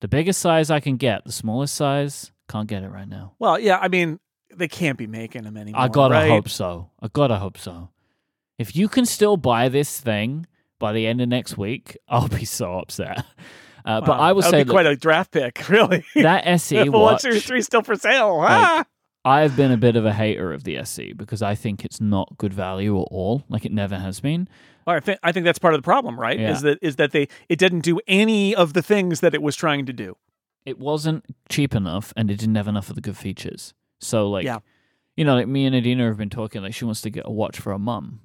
[0.00, 3.34] The biggest size I can get, the smallest size, can't get it right now.
[3.38, 4.20] Well, yeah, I mean,
[4.54, 5.80] they can't be making them anymore.
[5.80, 6.28] I gotta right?
[6.28, 6.90] hope so.
[7.00, 7.90] I gotta hope so.
[8.58, 10.46] If you can still buy this thing
[10.78, 13.24] by the end of next week, I'll be so upset.
[13.84, 16.04] Uh, but Wow, I will that would say quite a draft pick, really.
[16.16, 18.38] that SE Apple Watch watch, Series 3 still for sale.
[18.42, 18.84] Ah!
[19.24, 22.38] I've been a bit of a hater of the SE because I think it's not
[22.38, 23.44] good value at all.
[23.48, 24.48] Like it never has been.
[24.86, 26.38] I think I think that's part of the problem, right?
[26.40, 26.50] Yeah.
[26.52, 29.54] Is that is that they it didn't do any of the things that it was
[29.56, 30.16] trying to do.
[30.66, 33.72] It wasn't cheap enough, and it didn't have enough of the good features.
[34.00, 34.58] So, like, Yeah.
[35.16, 36.60] you know, like me and Adina have been talking.
[36.62, 38.20] Like, she wants to get a watch for her mum,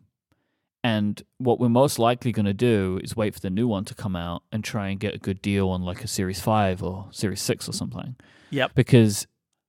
[0.85, 3.95] and what we're most likely going to do is wait for the new one to
[3.95, 7.07] come out and try and get a good deal on like a Series Five or
[7.09, 8.15] Series Six or something.
[8.51, 8.75] Yep.
[8.75, 9.25] Because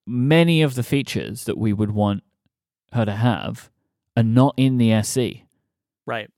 [0.06, 2.22] many of the features that we would want
[2.92, 3.70] her to have
[4.14, 5.42] are not in the SE.
[6.04, 6.30] Right.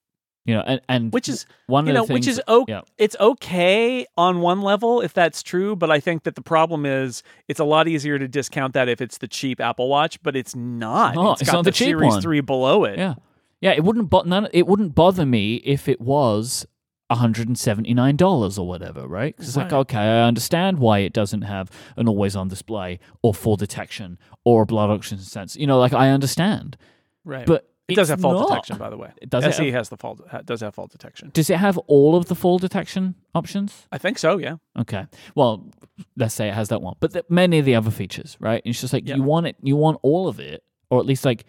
[0.44, 2.26] You know, and, and Which is one you of know, the things.
[2.26, 2.72] which is okay.
[2.72, 2.82] yeah.
[2.98, 7.24] It's okay on one level if that's true, but I think that the problem is
[7.48, 10.54] it's a lot easier to discount that if it's the cheap Apple Watch, but it's
[10.54, 11.16] not.
[11.16, 11.40] not.
[11.40, 12.22] It's got not the cheap Series one.
[12.22, 12.96] Three below it.
[12.96, 13.16] Yeah,
[13.60, 13.72] yeah.
[13.72, 14.10] It wouldn't.
[14.10, 14.48] Bo- none.
[14.52, 16.66] It wouldn't bother me if it was
[17.08, 19.36] one hundred and seventy nine dollars or whatever, right?
[19.36, 23.32] 'Cause it's like, okay, I understand why it doesn't have an always on display or
[23.34, 25.56] fall detection or a blood oxygen sense.
[25.56, 26.76] You know, like I understand,
[27.24, 27.46] Right.
[27.46, 28.48] but it does have fall not.
[28.50, 29.10] detection, by the way.
[29.26, 31.30] Does it SE have- has the fall does have fall detection.
[31.32, 33.86] Does it have all of the fall detection options?
[33.90, 34.36] I think so.
[34.36, 34.56] Yeah.
[34.78, 35.06] Okay.
[35.34, 35.70] Well,
[36.14, 38.60] let's say it has that one, but the, many of the other features, right?
[38.66, 39.16] It's just like Yeah.
[39.16, 41.46] you want it, you want all of it, or at least like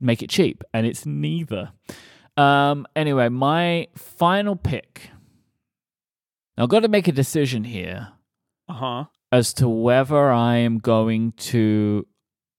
[0.00, 1.72] make it cheap, and it's neither.
[2.36, 2.86] Um.
[2.94, 5.10] Anyway, my final pick.
[6.56, 8.08] Now, I've got to make a decision here
[8.68, 9.04] Uh huh.
[9.32, 12.06] as to whether I am going to.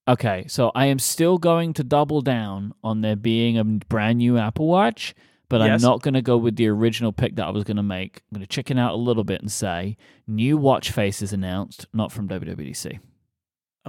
[0.08, 4.38] Okay, so I am still going to double down on there being a brand new
[4.40, 5.14] Apple Watch,
[5.50, 7.84] but I'm not going to go with the original pick that I was going to
[7.84, 8.22] make.
[8.32, 11.86] I'm going to chicken out a little bit and say new watch face is announced,
[11.94, 13.00] not from WWDC.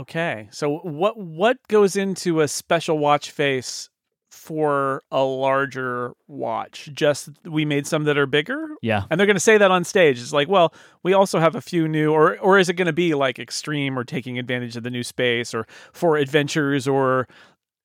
[0.01, 0.49] Okay.
[0.51, 3.91] So what what goes into a special watch face
[4.31, 6.89] for a larger watch?
[6.93, 8.69] Just we made some that are bigger?
[8.81, 9.05] Yeah.
[9.11, 10.21] And they're going to say that on stage.
[10.21, 10.73] It's like, well,
[11.03, 13.99] we also have a few new or or is it going to be like extreme
[13.99, 17.29] or taking advantage of the new space or for adventures or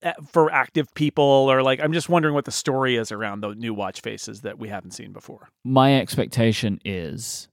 [0.04, 3.56] uh, for active people or like I'm just wondering what the story is around the
[3.56, 5.50] new watch faces that we haven't seen before.
[5.66, 7.50] My expectation is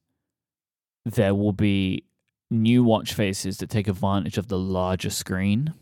[1.05, 2.05] there will be
[2.53, 5.75] new watch faces that take advantage of the larger screen.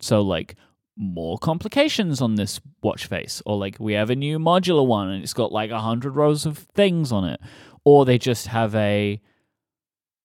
[0.00, 0.54] So, like,
[0.96, 5.22] more complications on this watch face, or like we have a new modular one and
[5.22, 7.38] it's got like a hundred rows of things on it,
[7.84, 9.20] or they just have a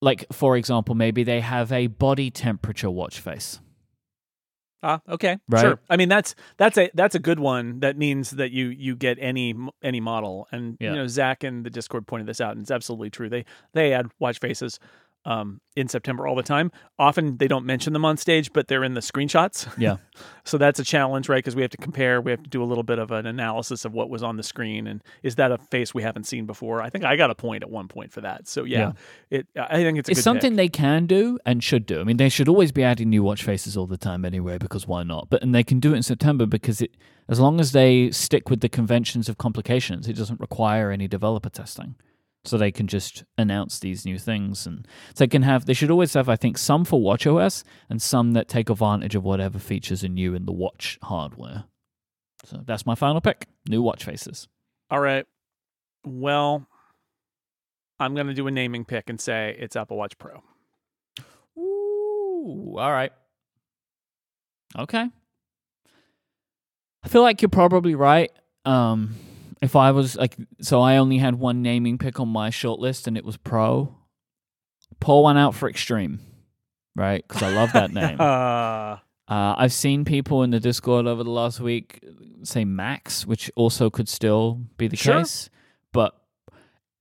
[0.02, 3.60] like for example, maybe they have a body temperature watch face.
[4.84, 5.62] Ah, okay, Right.
[5.62, 5.80] sure.
[5.90, 7.82] I mean, that's that's a that's a good one.
[7.82, 9.54] That means that you you get any
[9.84, 10.92] any model, and Yeah.
[10.92, 13.30] you know Zach in the Discord pointed this out, and it's absolutely true.
[13.30, 14.80] They they add watch faces
[15.26, 16.72] um, in September all the time.
[16.98, 19.72] Often they don't mention them on stage, but they're in the screenshots.
[19.78, 19.98] Yeah.
[20.44, 21.38] so that's a challenge, right?
[21.38, 22.22] Because we have to compare.
[22.22, 24.44] We have to do a little bit of an analysis of what was on the
[24.44, 26.82] screen, and is that a face we haven't seen before?
[26.82, 28.48] I think I got a point at one point for that.
[28.48, 28.94] So yeah,
[29.30, 29.48] it.
[29.56, 30.58] I think it's a it's something pick.
[30.58, 32.02] they can do and should do.
[32.02, 34.88] I mean, they should always be adding new watch faces all the time anyway, because
[34.88, 35.30] why not?
[35.30, 36.92] But and they can do it in September because it,
[37.30, 41.50] as long as they stick with the conventions of complications, it doesn't require any developer
[41.50, 41.96] testing.
[42.44, 45.66] So they can just announce these new things, and so they can have.
[45.66, 49.24] They should always have, I think, some for WatchOS and some that take advantage of
[49.24, 51.66] whatever features are new in the watch hardware.
[52.46, 54.48] So that's my final pick: new watch faces.
[54.90, 55.28] All right.
[56.04, 56.66] Well,
[58.00, 60.42] I'm going to do a naming pick and say it's Apple Watch Pro.
[61.56, 63.12] Ooh, all right.
[64.78, 65.08] Okay.
[67.04, 68.32] I feel like you're probably right.
[68.66, 69.16] Um,
[69.62, 73.08] if I was like, so I only had one naming pick on my short list,
[73.08, 73.96] and it was Pro.
[75.00, 76.20] Pull one out for Extreme,
[76.96, 77.24] right?
[77.28, 78.20] Because I love that name.
[78.20, 78.98] Uh,
[79.28, 82.04] Uh, I've seen people in the Discord over the last week
[82.44, 85.20] say Max, which also could still be the Sure.
[85.20, 85.50] case.
[85.94, 86.20] But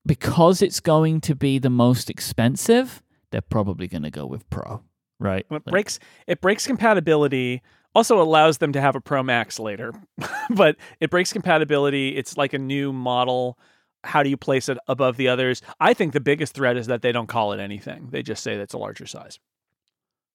[0.07, 3.03] because it's going to be the most expensive,
[3.33, 4.85] they're probably going to go with Pro,
[5.19, 5.45] right?
[5.51, 5.99] it breaks
[6.29, 7.63] it breaks compatibility.
[7.95, 9.93] Also allows them to have a Pro Max later,
[10.51, 12.17] but it breaks compatibility.
[12.17, 13.59] It's like a new model.
[14.05, 15.61] How do you place it above the others?
[15.81, 18.09] I think the biggest threat is that they don't call it anything.
[18.11, 19.39] They just say that's a larger size.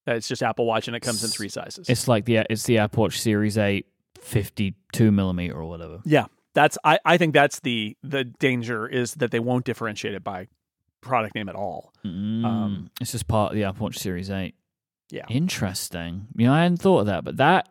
[0.06, 1.90] That it's just Apple Watch and it comes in three sizes.
[1.90, 3.88] It's like the it's the Apple Watch Series 8
[4.22, 6.00] 52 millimeter or whatever.
[6.06, 10.24] Yeah, that's I, I think that's the the danger is that they won't differentiate it
[10.24, 10.48] by
[11.02, 11.94] product name at all.
[12.06, 14.54] Mm, Um, it's just part of the Apple Watch Series 8.
[15.12, 15.26] Yeah.
[15.30, 16.28] Interesting.
[16.36, 17.70] You know, I hadn't thought of that, but that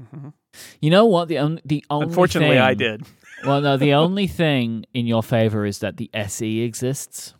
[0.00, 0.32] Mhm.
[0.80, 3.02] you know what the only the only Unfortunately, I did.
[3.44, 7.34] Well, no, the only thing in your favor is that the SE exists.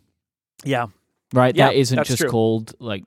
[0.63, 0.87] Yeah,
[1.33, 1.55] right?
[1.55, 2.29] Yeah, that isn't just true.
[2.29, 3.03] called like.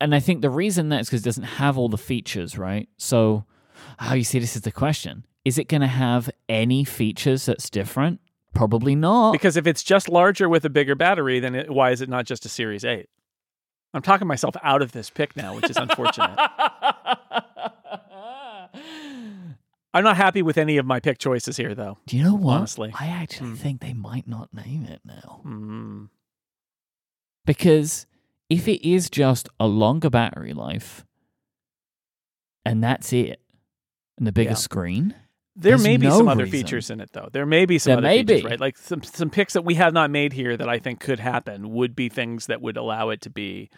[0.00, 2.88] And I think the reason that is because it doesn't have all the features, right?
[2.96, 3.44] So,
[3.98, 7.68] how you see this is the question: Is it going to have any features that's
[7.70, 8.20] different?
[8.54, 9.32] Probably not.
[9.32, 12.24] because if it's just larger with a bigger battery, then it, why is it not
[12.26, 13.08] just a Series Eight?
[13.94, 16.38] I'm talking myself out of this pick now, which is unfortunate.
[19.94, 21.98] I'm not happy with any of my pick choices here, though.
[22.06, 22.56] Do you know what?
[22.58, 22.92] Honestly.
[22.98, 23.56] I actually Hmm.
[23.56, 26.08] think they might not name it now Mm.
[27.44, 28.06] because
[28.48, 31.04] if it is just a longer battery life,
[32.64, 33.42] and that's it,
[34.16, 34.56] and the bigger Yeah.
[34.56, 35.14] screen,
[35.54, 36.58] There There's may be no some other reason.
[36.60, 37.28] features in it, though.
[37.30, 38.48] There may be some There other may features, be.
[38.48, 38.60] right?
[38.60, 41.72] Like some some picks that we have not made here that I think could happen
[41.72, 43.68] would be things that would allow it to be.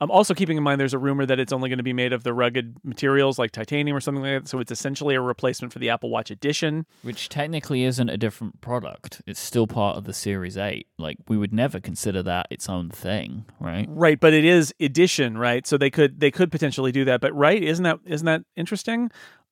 [0.00, 2.12] Um, also, keeping in mind, there's a rumor that it's only going to be made
[2.12, 4.48] of the rugged materials like titanium or something like that.
[4.48, 6.86] So it's essentially a replacement for the Apple Watch Edition.
[7.02, 10.88] which technically isn't a different product, it's still part of the Series Eight.
[10.98, 13.86] Like we would never consider that its own thing, right?
[13.88, 15.64] Right, but it is edition, right?
[15.68, 17.20] So they could they could potentially do that.
[17.20, 19.08] But right, isn't that isn't that interesting?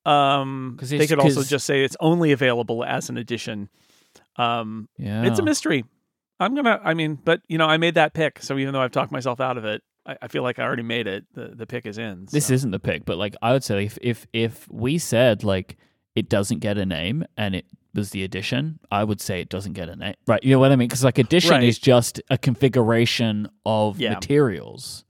[0.07, 3.69] Um, 'Cause they could also just say it's only available as an edition.
[4.37, 5.85] Um, Yeah, It's a mystery.
[6.39, 6.81] I'm gonna.
[6.83, 9.41] I mean, but you know, I made that pick, so even though I've talked myself
[9.41, 11.25] out of it, I, I feel like I already made it.
[11.35, 12.27] The the pick is in.
[12.33, 15.77] This isn't the pick, but like I would say, if if if we said like
[16.15, 19.75] it doesn't get a name and it was the addition, I would say it doesn't
[19.75, 20.15] get a name.
[20.27, 20.43] Right?
[20.43, 20.89] You know what I mean?
[20.89, 21.65] Because like addition Right.
[21.65, 24.15] is just a configuration of Yeah.
[24.15, 25.05] materials.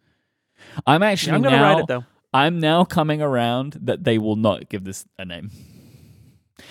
[0.86, 1.62] I'm actually I'm gonna now.
[1.62, 2.04] write it though.
[2.32, 5.50] I'm now coming around that they will not give this a name.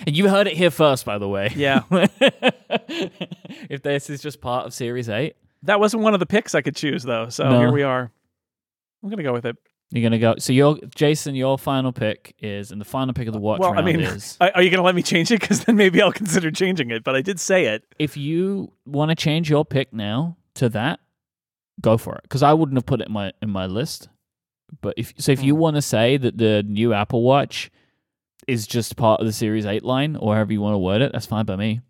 [0.05, 1.51] And you heard it here first, by the way.
[1.55, 6.55] Yeah, if this is just part of Series 8, that wasn't one of the picks
[6.55, 7.29] I could choose though.
[7.29, 7.59] So No.
[7.59, 8.11] here we are.
[9.03, 9.57] I'm gonna go with it.
[9.91, 10.35] you're going to go.
[10.37, 13.73] So, your Jason, your final pick is, and the final pick of the watch well,
[13.77, 15.39] I mean, is Are are you gonna let me change it?
[15.41, 17.03] Because then maybe I'll consider changing it.
[17.03, 17.83] But I did say it.
[17.97, 20.99] if you want to change your pick now to that,
[21.81, 22.21] go for it.
[22.23, 24.09] Because I wouldn't have put it in my in my list.
[24.81, 25.59] But if so, if you Hmm.
[25.61, 27.71] want to say that the new Apple Watch
[28.47, 31.11] is just part of the Series Eight line, or however you want to word it,
[31.11, 31.81] that's fine by me.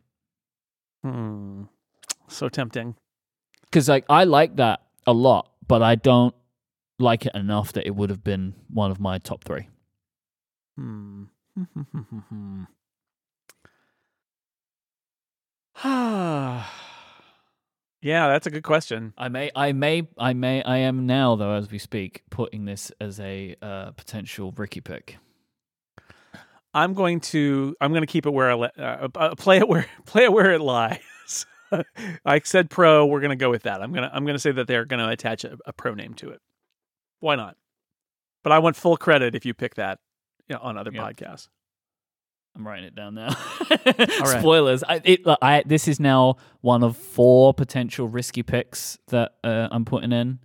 [1.03, 1.63] Hmm.
[2.27, 2.95] So tempting.
[3.65, 6.35] Because like I like that a lot, but I don't
[6.97, 9.67] like it enough that it would have been one of my top three.
[10.77, 11.23] Hmm.
[18.01, 19.13] yeah, that's a good question.
[19.17, 22.91] I may, I may, I may, I am now though as we speak putting this
[23.01, 25.17] as a uh, potential Ricky pick.
[26.73, 29.67] I'm going to I'm going to keep it where I let, uh, uh, play it
[29.67, 31.45] where play it where it lies.
[32.25, 33.05] I said pro.
[33.05, 33.81] We're going to go with that.
[33.81, 36.29] I'm gonna I'm gonna say that they're going to attach a, a, pro name to
[36.29, 36.41] it.
[37.19, 37.57] Why not?
[38.43, 39.99] But I want full credit if you pick that
[40.47, 41.49] you know, on other podcasts.
[42.55, 43.29] I'm writing it down now.
[44.39, 44.83] Spoilers.
[44.83, 49.85] I, it, I, this is now one of four potential risky picks that uh, I'm
[49.85, 50.39] putting in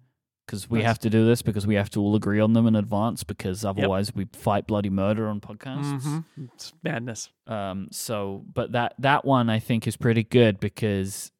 [0.46, 0.86] because we nice.
[0.86, 3.64] have to do this because we have to all agree on them in advance because
[3.64, 4.16] otherwise yep.
[4.16, 6.02] we fight bloody murder on podcasts.
[6.02, 6.44] Mm-hmm.
[6.54, 7.30] It's madness.
[7.46, 7.88] Um.
[7.90, 11.32] So, but that that one I think is pretty good because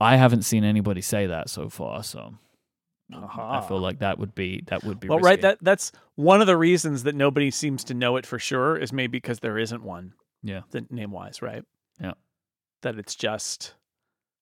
[0.00, 2.02] I haven't seen anybody say that so far.
[2.02, 2.34] So.
[3.14, 3.42] Uh-huh.
[3.42, 5.26] I feel like that would be that would be well, risky.
[5.26, 5.40] right.
[5.40, 8.92] That that's one of the reasons that nobody seems to know it for sure is
[8.92, 10.14] maybe because there isn't one.
[10.42, 11.62] Yeah, the name wise, right?
[12.00, 12.12] Yeah,
[12.82, 13.74] that it's just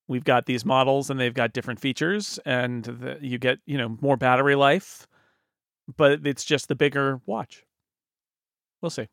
[0.09, 3.97] we've got these models and they've got different features and the, you get you know
[4.01, 5.07] more battery life
[5.97, 7.65] but it's just the bigger watch
[8.81, 9.09] we'll see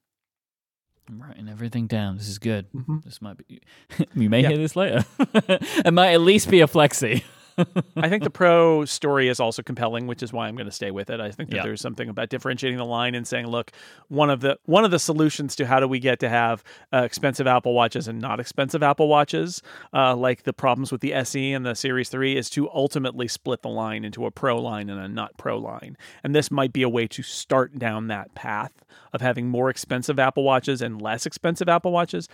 [1.10, 2.98] i'm writing everything down this is good mm-hmm.
[3.04, 3.62] this might be
[4.16, 4.50] you may yeah.
[4.50, 7.24] hear this later it might at least be a flexi
[7.98, 10.92] I think the pro story is also compelling, which is why I'm going to stay
[10.92, 11.20] with it.
[11.20, 13.72] I think that there's something about differentiating the line and saying, look,
[14.08, 17.00] one of the one of the solutions to how do we get to have uh,
[17.04, 19.62] expensive Apple watches and not expensive Apple watches,
[19.94, 23.62] uh, like the problems with the SE and the Series Three, is to ultimately split
[23.62, 25.98] the line into a pro line and a not pro line.
[26.24, 28.74] And this might be a way to start down that path
[29.14, 32.28] of having more expensive Apple watches and less expensive Apple watches.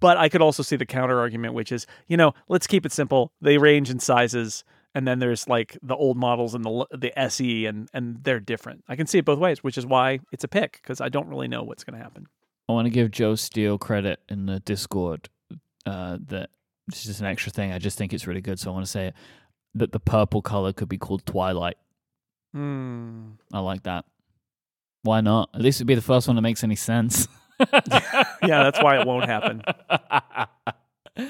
[0.00, 2.92] But I could also see the counter argument, which is, you know, let's keep it
[2.92, 3.32] simple.
[3.40, 4.64] They range in sizes,
[4.94, 8.82] and then there's like the old models and the the SE, and and they're different.
[8.88, 11.28] I can see it both ways, which is why it's a pick because I don't
[11.28, 12.26] really know what's going to happen.
[12.68, 15.28] I want to give Joe Steele credit in the Discord.
[15.84, 16.50] Uh, that
[16.88, 17.72] this is just an extra thing.
[17.72, 19.14] I just think it's really good, so I want to say it.
[19.74, 21.76] That the purple color could be called Twilight.
[22.52, 23.32] Hmm.
[23.52, 24.04] I like that.
[25.02, 25.50] Why not?
[25.54, 27.28] At least it'd be the first one that makes any sense.
[28.42, 29.62] yeah, that's why it won't happen.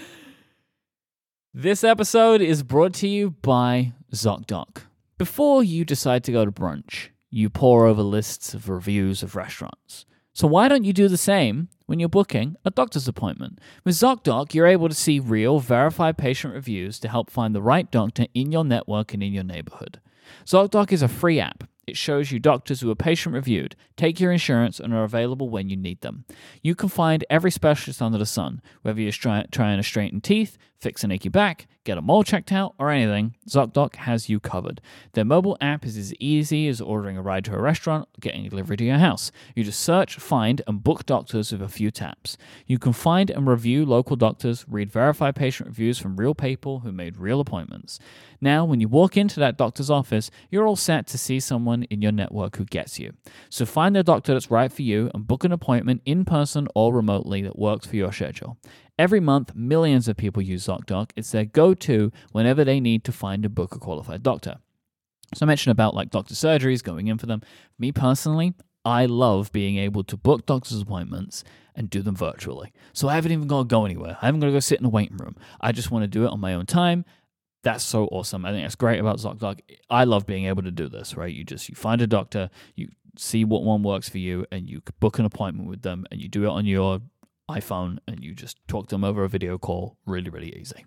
[1.54, 4.82] this episode is brought to you by ZocDoc.
[5.18, 10.06] Before you decide to go to brunch, you pore over lists of reviews of restaurants.
[10.32, 13.58] So why don't you do the same when you're booking a doctor's appointment?
[13.84, 17.90] With ZocDoc, you're able to see real, verified patient reviews to help find the right
[17.90, 20.00] doctor in your network and in your neighborhood.
[20.44, 24.32] ZocDoc is a free app it shows you doctors who are patient reviewed, take your
[24.32, 26.24] insurance, and are available when you need them.
[26.62, 30.58] You can find every specialist under the sun, whether you're try- trying to straighten teeth,
[30.78, 34.80] fix an achy back, get a mole checked out, or anything, ZocDoc has you covered.
[35.12, 38.44] Their mobile app is as easy as ordering a ride to a restaurant or getting
[38.44, 39.32] a delivery to your house.
[39.54, 42.36] You just search, find, and book doctors with a few taps.
[42.66, 46.92] You can find and review local doctors, read verified patient reviews from real people who
[46.92, 47.98] made real appointments.
[48.40, 52.02] Now, when you walk into that doctor's office, you're all set to see someone in
[52.02, 53.12] your network who gets you.
[53.48, 56.92] So find the doctor that's right for you and book an appointment in person or
[56.92, 58.58] remotely that works for your schedule.
[58.98, 61.10] Every month, millions of people use ZocDoc.
[61.16, 64.56] It's their go to whenever they need to find and book a qualified doctor.
[65.34, 67.42] So I mentioned about like doctor surgeries going in for them.
[67.78, 71.44] Me personally, I love being able to book doctor's appointments
[71.74, 72.72] and do them virtually.
[72.92, 74.16] So I haven't even got to go anywhere.
[74.22, 75.36] I haven't got to go sit in a waiting room.
[75.60, 77.04] I just want to do it on my own time
[77.66, 78.44] that's so awesome.
[78.44, 79.58] I think that's great about ZocDoc.
[79.90, 81.34] I love being able to do this, right?
[81.34, 84.82] You just you find a doctor, you see what one works for you, and you
[85.00, 87.00] book an appointment with them, and you do it on your
[87.50, 89.96] iPhone, and you just talk to them over a video call.
[90.06, 90.84] Really, really easy.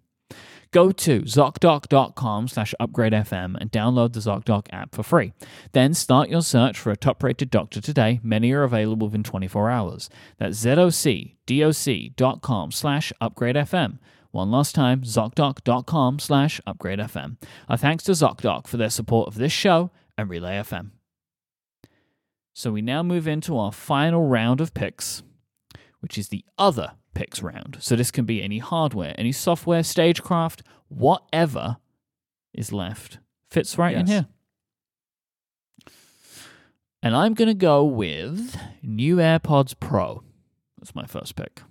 [0.71, 5.33] Go to ZocDoc.com slash upgradefm and download the ZocDoc app for free.
[5.71, 8.19] Then start your search for a top-rated doctor today.
[8.21, 10.11] Many are available within 24 hours.
[10.37, 13.97] That's ZocDoc.com slash upgradefm.
[14.31, 17.37] One last time, ZocDoc.com slash upgradefm.
[17.67, 19.89] Our thanks to ZocDoc for their support of this show
[20.19, 20.91] and Relay FM.
[22.53, 25.23] So we now move into our final round of picks,
[25.99, 27.77] which is the other picks round.
[27.79, 31.77] So this can be any hardware, any software, stagecraft, whatever
[32.53, 33.19] is left.
[33.49, 34.01] Fits right yes.
[34.01, 34.27] in here.
[37.01, 40.23] And I'm going to go with new AirPods Pro.
[40.77, 41.61] That's my first pick.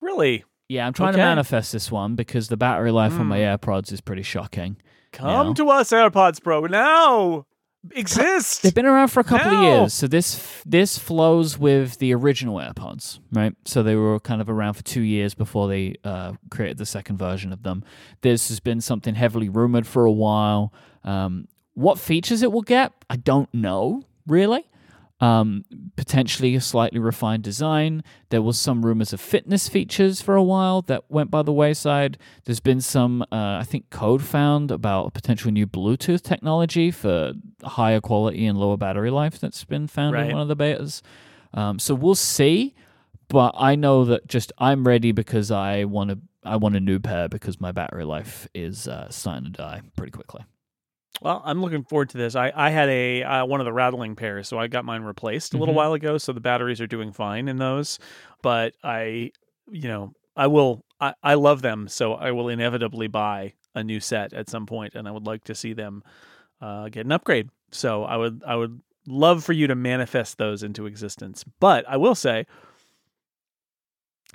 [0.00, 0.44] Really?
[0.68, 1.18] Yeah, I'm trying okay.
[1.18, 3.20] to manifest this one because the battery life mm.
[3.20, 3.44] on my hmm.
[3.44, 4.76] AirPods is pretty shocking.
[5.12, 5.52] Come now.
[5.52, 7.46] to us, AirPods Pro now.
[7.90, 8.62] Exist.
[8.62, 9.58] They've been around for a couple now.
[9.58, 13.54] of years, so this this flows with the original AirPods, right?
[13.64, 17.16] So they were kind of around for two years before they uh, created the second
[17.16, 17.82] version of them.
[18.20, 20.72] This has been something heavily rumored for a while.
[21.02, 24.64] Um, what features it will get, I don't know really
[25.22, 25.64] um,
[25.94, 28.02] potentially a slightly refined design.
[28.30, 32.18] There was some rumors of fitness features for a while that went by the wayside.
[32.44, 37.34] There's been some, uh, I think, code found about a potential new Bluetooth technology for
[37.62, 40.26] higher quality and lower battery life that's been found right.
[40.26, 41.02] in one of the betas.
[41.54, 42.74] Um, so we'll see.
[43.28, 46.18] But I know that just I'm ready because I want to.
[46.44, 50.10] I want a new pair because my battery life is uh, starting to die pretty
[50.10, 50.44] quickly.
[51.20, 52.34] Well, I'm looking forward to this.
[52.34, 55.54] I, I had a uh, one of the rattling pairs, so I got mine replaced
[55.54, 55.76] a little Mhm.
[55.76, 56.18] while ago.
[56.18, 57.98] So the batteries are doing fine in those.
[58.42, 59.30] But I,
[59.70, 60.84] you know, I will.
[61.00, 64.94] I, I love them, so I will inevitably buy a new set at some point,
[64.94, 66.02] and I would like to see them
[66.60, 67.50] uh, get an upgrade.
[67.70, 71.44] So I would I would love for you to manifest those into existence.
[71.60, 72.46] But I will say,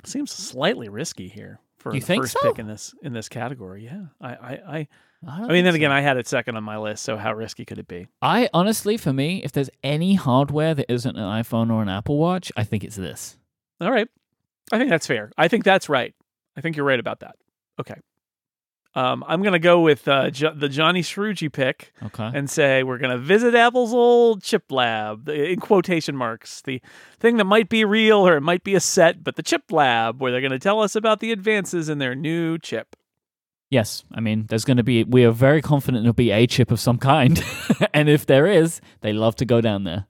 [0.04, 2.48] seems slightly risky here for You the think first so?
[2.50, 3.84] pick in this in this category.
[3.84, 4.52] Yeah, I I.
[4.78, 4.88] I
[5.26, 5.90] I, I mean, then think again.
[5.90, 8.06] I had it second on my list, so how risky could it be?
[8.22, 12.18] I honestly, for me, if there's any hardware that isn't an iPhone or an Apple
[12.18, 13.36] Watch, I think it's this.
[13.80, 14.06] All right.
[14.70, 15.32] I think that's fair.
[15.36, 16.14] I think that's right.
[16.56, 17.34] I think you're right about that.
[17.80, 17.96] Okay.
[18.94, 22.30] Um, I'm going to go with uh, jo- the Johny Srouji pick Okay.
[22.34, 26.80] and say we're going to visit Apple's old chip lab, in quotation marks, the
[27.20, 30.20] thing that might be real or it might be a set, but the chip lab,
[30.20, 32.96] where they're going to tell us about the advances in their new chip.
[33.70, 35.04] Yes, I mean, there's going to be.
[35.04, 37.44] We are very confident there'll be a chip of some kind,
[37.94, 40.06] and if there is, they love to go down there.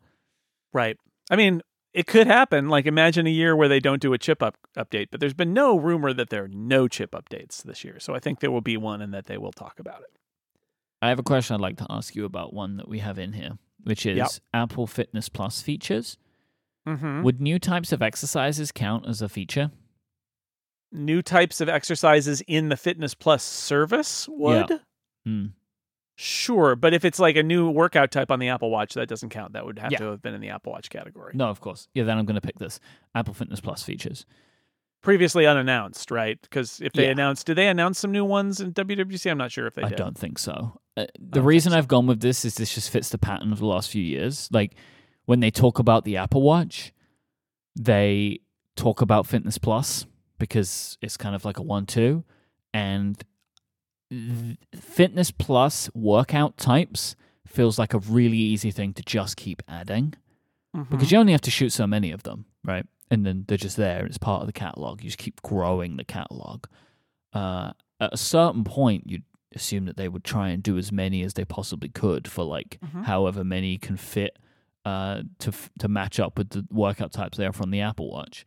[0.73, 0.97] Right.
[1.29, 1.63] I mean,
[1.93, 2.69] it could happen.
[2.69, 5.53] Like, imagine a year where they don't do a chip up- update, but there's been
[5.55, 7.99] no rumor that there are no chip updates this year.
[7.99, 10.11] So I think there will be one and that they will talk about it.
[11.01, 13.33] I have a question I'd like to ask you about one that we have in
[13.33, 14.31] here, which is Yep.
[14.53, 16.17] Apple Fitness Plus features.
[16.89, 17.23] Mm-hmm.
[17.23, 19.71] Would new types of exercises count as a feature?
[20.91, 24.81] New types of exercises in the Fitness Plus service would?
[25.27, 25.47] Hmm.
[26.21, 26.75] Sure.
[26.75, 29.53] But if it's like a new workout type on the Apple Watch, that doesn't count.
[29.53, 29.99] That would have Yeah.
[29.99, 31.31] to have been in the Apple Watch category.
[31.37, 31.87] No, of course.
[31.95, 32.81] Yeah, then I'm going to pick this
[33.15, 34.27] Apple Fitness Plus features.
[35.01, 36.37] Previously unannounced, right?
[36.43, 37.13] Because if they Yeah.
[37.13, 39.31] announced, did they announce some new ones in WWDC?
[39.31, 39.97] I'm not sure if they I did.
[39.99, 40.81] don't think so.
[40.97, 41.79] Uh, the reason so.
[41.79, 44.49] I've gone with this is this just fits the pattern of the last few years.
[44.51, 44.75] Like
[45.27, 46.93] when they talk about the Apple Watch,
[47.77, 48.41] they
[48.75, 50.05] talk about Fitness Plus
[50.39, 52.25] because it's kind of like a one-two,
[52.75, 53.27] and th-
[54.75, 60.15] Fitness Plus workout types feels like a really easy thing to just keep adding
[60.77, 60.91] Mhm.
[60.91, 62.87] because you only have to shoot so many of them, right?
[63.11, 64.05] And then they're just there.
[64.05, 65.03] It's part of the catalog.
[65.03, 66.65] You just keep growing the catalog.
[67.33, 69.23] Uh, at a certain point, you'd
[69.55, 72.79] assume that they would try and do as many as they possibly could for like
[72.83, 73.05] Mhm.
[73.05, 74.39] however many can fit
[74.85, 78.11] uh, to f- to match up with the workout types they offer on the Apple
[78.11, 78.47] Watch.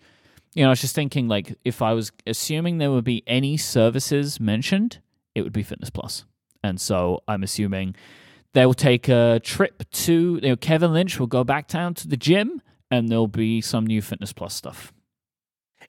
[0.56, 3.58] You know, I was just thinking like if I was assuming there would be any
[3.58, 5.00] services mentioned,
[5.36, 6.26] it would be Fitness Plus.
[6.64, 7.96] And so I'm assuming
[8.54, 12.08] they will take a trip to you know, Kevin Lynch will go back down to
[12.08, 14.94] the gym and there'll be some new Fitness Plus stuff.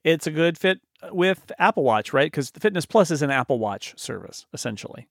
[0.05, 2.31] it's a good fit uh, with Apple Watch, right?
[2.31, 5.09] Because the Fitness Plus is an Apple Watch service, essentially.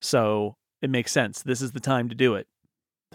[0.00, 1.42] So it makes sense.
[1.42, 2.46] This is the time to do it.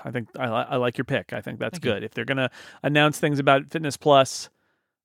[0.04, 1.34] I think I, I like your pick.
[1.34, 1.92] I think that's Thank you.
[1.92, 2.04] good.
[2.04, 2.50] If they're gonna
[2.82, 4.50] announce things about Fitness Plus,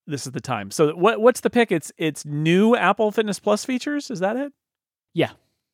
[0.06, 0.70] this is the time.
[0.70, 1.70] So what what's the pick?
[1.70, 4.10] It's it's new Apple Fitness Plus features.
[4.10, 4.52] Is that it?
[5.14, 5.30] Yeah.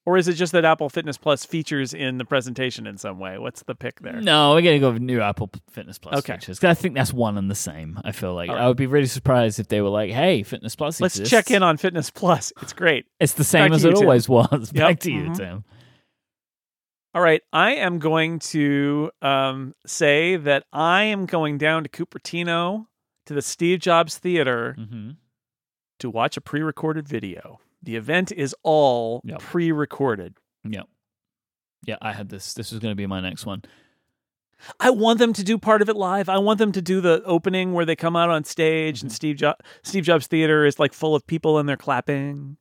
[0.07, 3.39] Or is it just that Apple Fitness Plus features in the presentation in some way?
[3.39, 4.21] What's the pick there?
[4.21, 6.35] No, we're gonna go with new Apple Fitness Plus Okay.
[6.35, 6.59] features.
[6.61, 7.99] 'Cause I think that's one and the same.
[8.05, 10.77] I feel like All I would be really surprised if they were like, "Hey, Fitness
[10.77, 12.53] Plus Let's exists." check in on Fitness Plus.
[12.61, 13.07] It's great.
[13.19, 14.03] It's the same Back as to it Tim.
[14.03, 14.71] always was.
[14.75, 15.37] Back to you, Mhm.
[15.39, 15.65] Tim.
[17.15, 22.89] All right, I am going to um, say that I am going down to Cupertino
[23.27, 25.11] to the Steve Jobs Theater Mm-hmm.
[26.01, 27.61] to watch a pre-recorded video.
[27.85, 29.41] The event is all Yep.
[29.41, 30.37] pre-recorded.
[30.65, 30.89] Yep.
[31.87, 32.55] Yeah, I had this.
[32.55, 33.63] This was going to be my next one.
[34.81, 36.29] I want them to do part of it live.
[36.29, 39.15] I want them to do the opening where they come out on stage and mm-hmm.
[39.17, 42.57] Steve jo- Steve Jobs Theater is like full of people and they're clapping.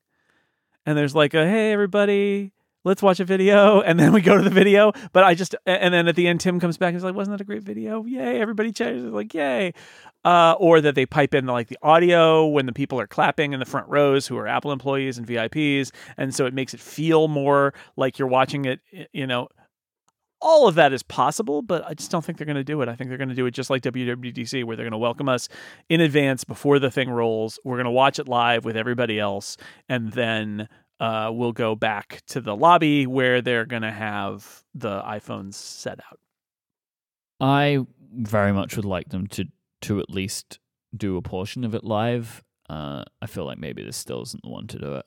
[0.86, 2.52] And there's like a hey everybody,
[2.84, 5.94] let's watch a video and then we go to the video, but I just and
[5.94, 8.04] then at the end Tim comes back and he's like wasn't that a great video?
[8.06, 9.74] Yay, everybody cheers like yay.
[10.26, 13.60] Uh, or that they pipe in like the audio when the people are clapping in
[13.60, 17.28] the front rows who are Apple employees and VIPs and so it makes it feel
[17.28, 18.80] more like you're watching it,
[19.12, 19.50] you know,
[20.44, 22.90] all of that is possible, but I just don't think they're going to do it.
[22.90, 25.30] I think they're going to do it just like WWDC, where they're going to welcome
[25.30, 25.48] us
[25.88, 27.58] in advance before the thing rolls.
[27.64, 29.58] We're going to watch it live with everybody else,
[29.88, 30.68] and then
[31.04, 36.00] uh, we'll go back to the lobby where they're going to have the iPhones set
[36.00, 36.18] out.
[37.42, 37.86] I
[38.16, 39.46] very much would like them to
[39.82, 40.60] to at least
[40.96, 42.42] do a portion of it live.
[42.70, 45.06] Uh, I feel like maybe this still isn't the one to do it.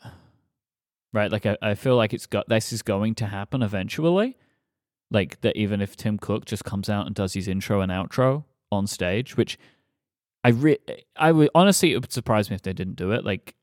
[1.15, 1.33] Right?
[1.33, 4.37] Like I, I feel like it's got this is going to happen eventually.
[5.11, 8.45] Like that even if Tim Cook just comes out and does his intro and outro
[8.71, 9.57] on stage, which
[10.45, 10.79] I re-
[11.17, 13.55] I would honestly it would surprise me if they didn't do it, like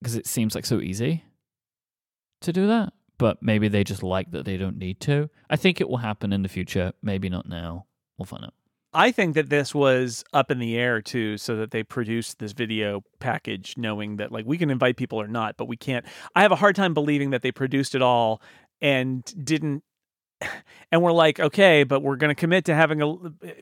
[0.00, 1.24] because it seems like so easy
[2.42, 2.92] to do that.
[3.18, 5.30] But maybe they just like that they don't need to.
[5.48, 6.92] I think it will happen in the future.
[7.02, 7.86] Maybe not now.
[8.18, 8.54] We'll find out.
[8.92, 12.52] I think that this was up in the air too, so that they produced this
[12.52, 16.04] video package knowing that like we can invite people or not, but we can't.
[16.34, 18.40] I have a hard time believing that they produced it all
[18.80, 19.82] and didn't.
[20.92, 23.16] And we're like, okay, but we're going to commit to having a,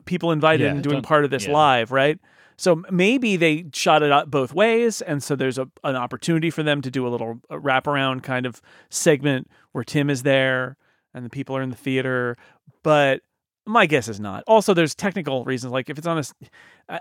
[0.05, 1.53] people invited Yeah, and doing part of this yeah.
[1.53, 2.19] live, right?
[2.57, 6.63] So maybe they shot it out both ways, and so there's a, an opportunity for
[6.63, 10.77] them to do a little uh, wraparound kind of segment where Tim is there
[11.13, 12.37] and the people are in the theater.
[12.83, 13.21] But
[13.65, 14.43] my guess is not.
[14.47, 15.73] Also, there's technical reasons.
[15.73, 16.23] Like if it's on a,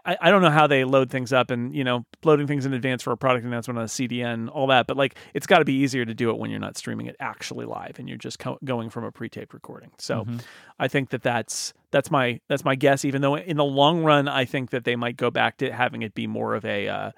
[0.06, 2.72] I, I don't know how they load things up and you know loading things in
[2.72, 4.86] advance for a product announcement on a CDN, all that.
[4.86, 7.16] But like it's got to be easier to do it when you're not streaming it
[7.20, 9.90] actually live and you're just co- going from a pre-taped recording.
[9.98, 10.40] So Mhm.
[10.78, 13.04] I think that that's that's my that's my guess.
[13.04, 16.02] Even though in the long run, I think that they might go back to having
[16.02, 17.10] it be more of a uh,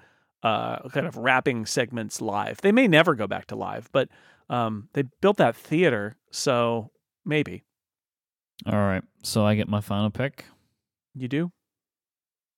[0.42, 2.60] uh, kind of wrapping segments live.
[2.62, 4.08] They may never go back to live, but
[4.48, 6.90] um, they built that theater, so
[7.24, 7.62] maybe
[8.64, 9.02] All right.
[9.22, 10.44] So I get my final pick.
[11.14, 11.50] you do.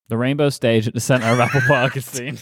[0.09, 2.39] The rainbow stage at the center of Apple Park is seen.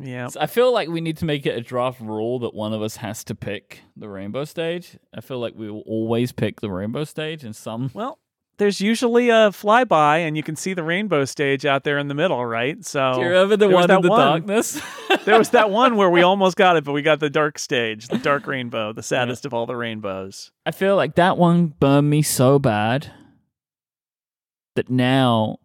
[0.00, 0.28] Yeah.
[0.38, 2.96] I feel like we need to make it a draft rule that one of us
[2.96, 4.96] has to pick the rainbow stage.
[5.14, 7.90] I feel like we will always pick the rainbow stage in some.
[7.94, 8.18] Well,
[8.60, 12.14] there's usually a flyby, and you can see the rainbow stage out there in the
[12.14, 12.84] middle, right?
[12.84, 14.20] So Do you remember the one in the one.
[14.20, 14.78] darkness?
[15.24, 18.08] there was that one where we almost got it, but we got the dark stage,
[18.08, 20.50] the dark rainbow, the saddest of all the rainbows.
[20.66, 23.10] I feel like that one burned me so bad
[24.76, 25.56] that now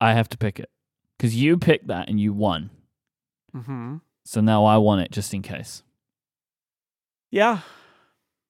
[0.00, 0.68] I have to pick it
[1.16, 2.70] because you picked that and you won.
[3.54, 3.98] Mm-hmm.
[4.24, 5.84] So now I want it just in case.
[7.30, 7.60] Yeah.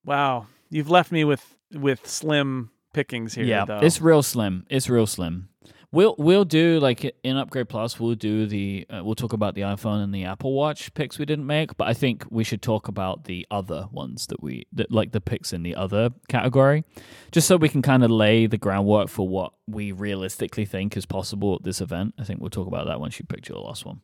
[0.03, 0.47] Wow.
[0.71, 3.45] You've left me with with slim pickings here.
[3.45, 3.79] yeah, though.
[3.79, 4.67] it's real slim.
[4.71, 5.49] It's real slim.
[5.93, 7.99] We'll we'll do like in Upgrade Plus.
[7.99, 11.25] We'll do the uh, we'll talk about the iPhone and the Apple Watch picks we
[11.25, 14.93] didn't make, but I think we should talk about the other ones that we that
[14.93, 16.85] like the picks in the other category,
[17.33, 21.07] just so we can kind of lay the groundwork for what we realistically think is
[21.07, 22.15] possible at this event.
[22.21, 24.01] I think we'll talk about that once you picked your last one.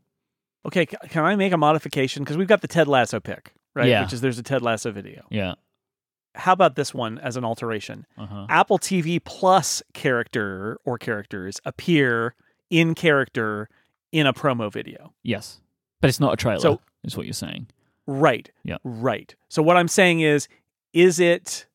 [0.66, 0.86] okay.
[0.86, 3.88] Can I make a modification because we've got the Ted Lasso pick, right?
[3.88, 4.02] Yeah.
[4.02, 5.24] Which is there's a Ted Lasso video.
[5.30, 5.54] Yeah.
[6.36, 8.06] How about this one as an alteration?
[8.18, 8.46] Uh huh.
[8.48, 12.34] Apple TV Plus character or characters appear
[12.70, 13.68] in character
[14.12, 15.12] in a promo video.
[15.22, 15.60] Yes,
[16.00, 16.60] but it's not a trailer.
[16.60, 17.68] So- is what you're saying.
[18.06, 18.50] Right.
[18.64, 18.76] Yeah.
[18.84, 19.34] Right.
[19.48, 20.48] So what I'm saying is,
[20.92, 21.66] is it,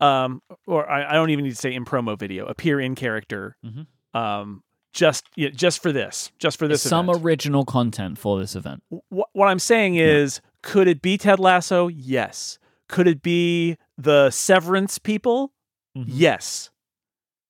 [0.00, 3.56] um, or I, I don't even need to say in promo video, appear in character,
[3.64, 3.86] Mhm.
[4.14, 4.62] um,
[4.92, 6.82] just yeah, just for this, just for this.
[6.84, 8.82] It's some original content for this event.
[8.90, 11.86] Wh- what I'm saying is, could it be Ted Lasso?
[11.88, 12.58] Yes.
[12.88, 15.52] Could it be the Severance people?
[15.96, 16.10] Mm-hmm.
[16.12, 16.70] Yes.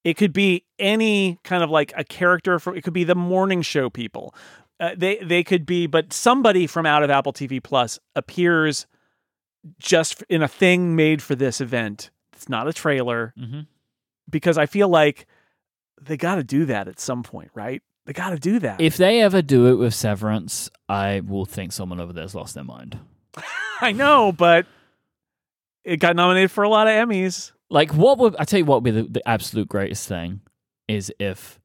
[0.05, 3.61] It could be any kind of like a character for it could be the morning
[3.63, 4.35] show people.
[4.79, 8.87] Uh, they they could be but somebody from out of Apple TV Plus appears
[9.79, 12.11] just in a thing made for this event.
[12.33, 13.61] It's not a trailer Mm-hmm.
[14.31, 15.27] because I feel like
[16.01, 17.83] they got to do that at some point, right?
[18.07, 18.81] They got to do that.
[18.81, 22.65] If they ever do it with Severance, I will think someone over there's lost their
[22.65, 22.99] mind.
[23.83, 24.65] I know, but
[25.85, 27.53] it got nominated for a lot of Emmys.
[27.71, 28.65] Like, what would I tell you?
[28.65, 30.41] What would be the, the absolute greatest thing
[30.89, 31.59] is if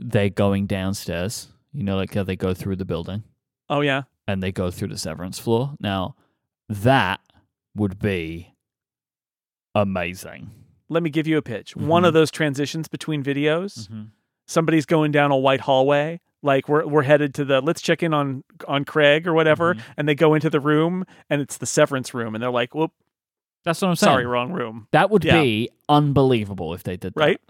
[0.00, 1.48] they're going downstairs.
[1.72, 3.24] You know, like how they go through the building
[3.68, 4.02] Oh yeah.
[4.28, 5.74] and they go through the Severance floor.
[5.80, 6.14] Now,
[6.68, 7.20] that
[7.74, 8.54] would be
[9.74, 10.50] amazing.
[10.88, 11.74] Let me give you a pitch.
[11.76, 12.08] One Mhm.
[12.08, 13.88] of those transitions between videos.
[13.88, 14.02] Mm-hmm.
[14.46, 18.14] somebody's going down a white hallway like we're we're headed to the let's check in
[18.14, 19.80] on on Craig or whatever Mhm.
[19.96, 22.92] and they go into the room and it's the severance room and they're like whoop
[23.64, 24.10] That's what I'm saying.
[24.12, 25.40] sorry wrong room That would Yeah.
[25.42, 27.20] be unbelievable if they did that.
[27.20, 27.40] right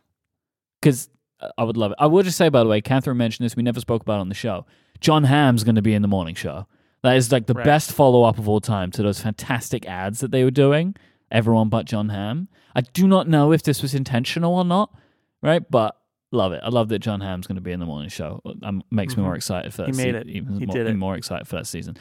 [0.80, 1.11] because
[1.59, 1.97] I would love it.
[2.01, 3.55] I will just say, by the way, Catherine mentioned this.
[3.57, 4.64] We never spoke about it on the show.
[5.00, 6.66] Jon Hamm's going to be in the morning show.
[7.03, 7.64] That is like the Right.
[7.66, 10.95] best follow up of all time to those fantastic ads that they were doing.
[11.30, 12.49] Everyone but Jon Hamm.
[12.75, 14.95] I do not know if this was intentional or not,
[15.42, 15.68] right?
[15.71, 15.96] But
[16.34, 16.61] love it.
[16.62, 18.40] I love that Jon Hamm's going to be in the morning show.
[18.62, 19.26] Um, makes me Mhm.
[19.26, 19.86] more excited for that.
[19.94, 20.28] He made se- it.
[20.28, 20.94] Even He more, did it.
[20.96, 21.96] more excited for that season.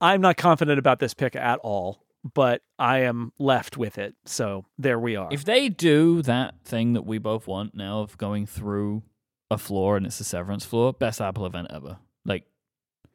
[0.00, 2.04] I'm not confident about this pick at all
[2.36, 6.92] but I am left with it so there we are If they do that thing
[6.92, 9.02] that we both want now of going through
[9.50, 11.98] a floor and it's a severance floor, best Apple event ever.
[12.24, 12.44] Like,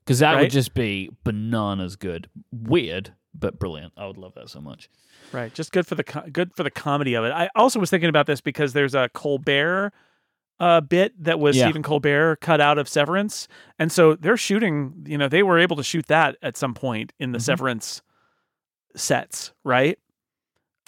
[0.03, 0.41] because that Right?
[0.41, 2.29] would just be bananas good.
[2.51, 3.93] Weird, but brilliant.
[3.95, 4.89] I would love that so much.
[5.31, 7.89] right just good for the co- good for the comedy of it I also was
[7.89, 9.93] thinking about this because there's a Colbert
[10.59, 11.65] uh, bit that was Yeah.
[11.65, 13.47] Stephen Colbert cut out of Severance,
[13.77, 15.05] and so they're shooting.
[15.07, 17.43] You know, they were able to shoot that at some point in the Mhm.
[17.43, 18.01] Severance
[18.95, 19.99] sets, right?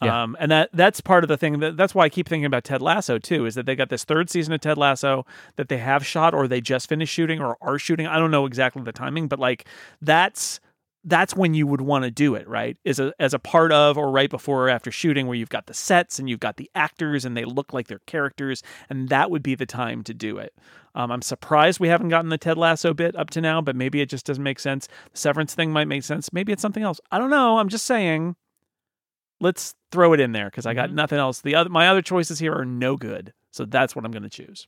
[0.01, 0.23] Yeah.
[0.23, 1.59] Um, and that that's part of the thing.
[1.59, 3.45] That, that's why I keep thinking about Ted Lasso too.
[3.45, 5.25] Is that they got this third season of Ted Lasso
[5.57, 8.07] that they have shot, or they just finished shooting, or are shooting.
[8.07, 9.65] I don't know exactly the timing, but like
[10.01, 10.61] that's
[11.05, 12.75] that's when you would want to do it, right?
[12.83, 15.67] Is a, as a part of or right before or after shooting where you've got
[15.67, 19.31] the sets and you've got the actors and they look like they're characters, and that
[19.31, 20.53] would be the time to do it.
[20.95, 24.01] Um, I'm surprised we haven't gotten the Ted Lasso bit up to now, but maybe
[24.01, 24.87] it just doesn't make sense.
[25.13, 26.33] The Severance thing might make sense.
[26.33, 26.99] Maybe it's something else.
[27.11, 27.59] I don't know.
[27.59, 28.35] I'm just saying.
[29.41, 30.95] Let's throw it in there because I got Mhm.
[30.95, 31.39] nothing else.
[31.39, 34.29] The other my other choices here are no good, so that's what I'm going to
[34.29, 34.67] choose.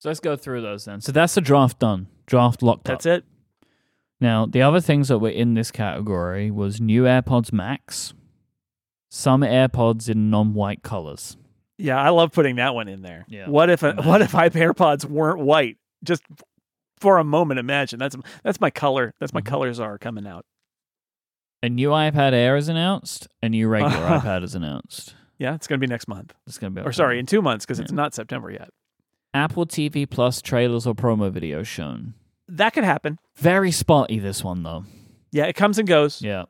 [0.00, 1.00] So let's go through those then.
[1.00, 2.08] So that's the draft done.
[2.26, 3.18] Draft locked That's up.
[3.18, 3.24] it.
[4.20, 8.14] Now, the other things that were in this category was new AirPods Max,
[9.10, 11.36] some AirPods in non-white colors.
[11.78, 13.24] Yeah, I love putting that one in there.
[13.28, 13.48] Yeah.
[13.48, 15.76] What if what if my AirPods weren't white?
[16.02, 16.22] Just
[16.98, 19.14] for a moment, imagine that's that's my color.
[19.20, 19.46] That's my Mhm.
[19.46, 20.44] colors are coming out.
[21.62, 23.28] A new iPad Air is announced.
[23.42, 25.14] A new regular iPad is announced.
[25.38, 26.34] Yeah, it's going to be next month.
[26.48, 28.70] It's gonna be Or sorry, in two months because it's not September yet.
[29.32, 32.14] Apple TV Plus trailers or promo videos shown.
[32.48, 33.18] That could happen.
[33.36, 34.84] Very spotty this one though.
[35.30, 36.22] Yeah, it comes and goes.
[36.22, 36.44] Yeah.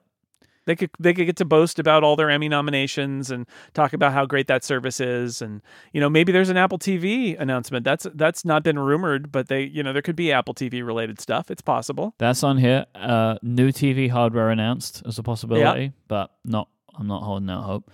[0.67, 4.13] They could they could get to boast about all their Emmy nominations and talk about
[4.13, 5.63] how great that service is, and
[5.95, 7.85] you know maybe there's an Apple TV announcement.
[7.85, 11.23] That's that's not been rumored, but they you know there could be Apple TV related
[11.23, 11.51] stuff.
[11.51, 12.15] It's possible.
[12.19, 12.85] That's on here.
[12.95, 16.69] Uh, new TV hardware announced as a possibility, but not.
[16.95, 17.91] I'm not holding out hope.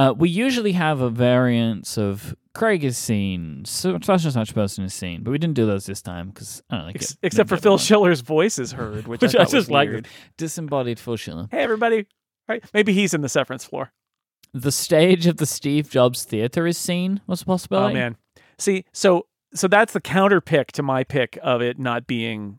[0.00, 4.82] Uh, we usually have a variance of Craig is seen, so such and such person
[4.82, 6.92] is seen, but we didn't do those this time because I don't know.
[6.94, 7.78] Ex- get- except for Phil one.
[7.78, 10.06] Schiller's voice is heard, which, which I, I, just like.
[10.38, 11.48] Disembodied Phil Schiller.
[11.50, 12.06] Hey everybody,
[12.48, 12.64] right?
[12.72, 13.92] Maybe he's in the severance floor.
[14.54, 17.20] The stage of the Steve Jobs Theater is seen.
[17.26, 17.92] What's a possibility?
[17.92, 18.16] Oh man,
[18.58, 22.58] see, so so that's the counter pick to my pick of it not being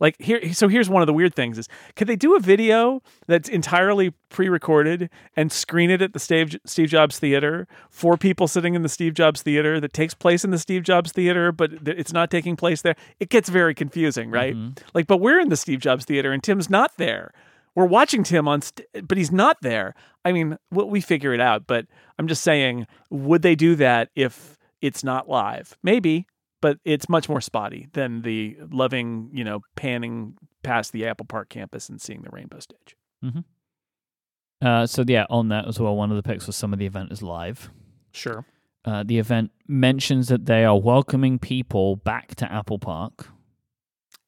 [0.00, 0.52] like here.
[0.52, 4.12] So here's one of the weird things: is could they do a video that's entirely
[4.28, 8.88] pre-recorded and screen it at the Steve Steve Jobs Theater for people sitting in the
[8.88, 12.56] Steve Jobs Theater that takes place in the Steve Jobs Theater, but it's not taking
[12.56, 12.96] place there?
[13.20, 14.54] It gets very confusing, right?
[14.54, 14.78] Mhm.
[14.94, 17.32] Like, but we're in the Steve Jobs Theater and Tim's not there.
[17.74, 19.94] We're watching Tim on, st- but he's not there.
[20.24, 21.66] I mean, we figure it out.
[21.66, 21.86] But
[22.18, 25.76] I'm just saying, would they do that if it's not live?
[25.82, 26.26] Maybe,
[26.60, 31.48] but it's much more spotty than the loving, you know, panning past the Apple Park
[31.48, 32.96] campus and seeing the rainbow stage.
[34.62, 35.94] Uh, so yeah, on that as well.
[35.96, 37.70] One of the picks was some of the event is live.
[38.12, 38.46] Sure.
[38.84, 43.28] Uh, the event mentions that they are welcoming people back to Apple Park.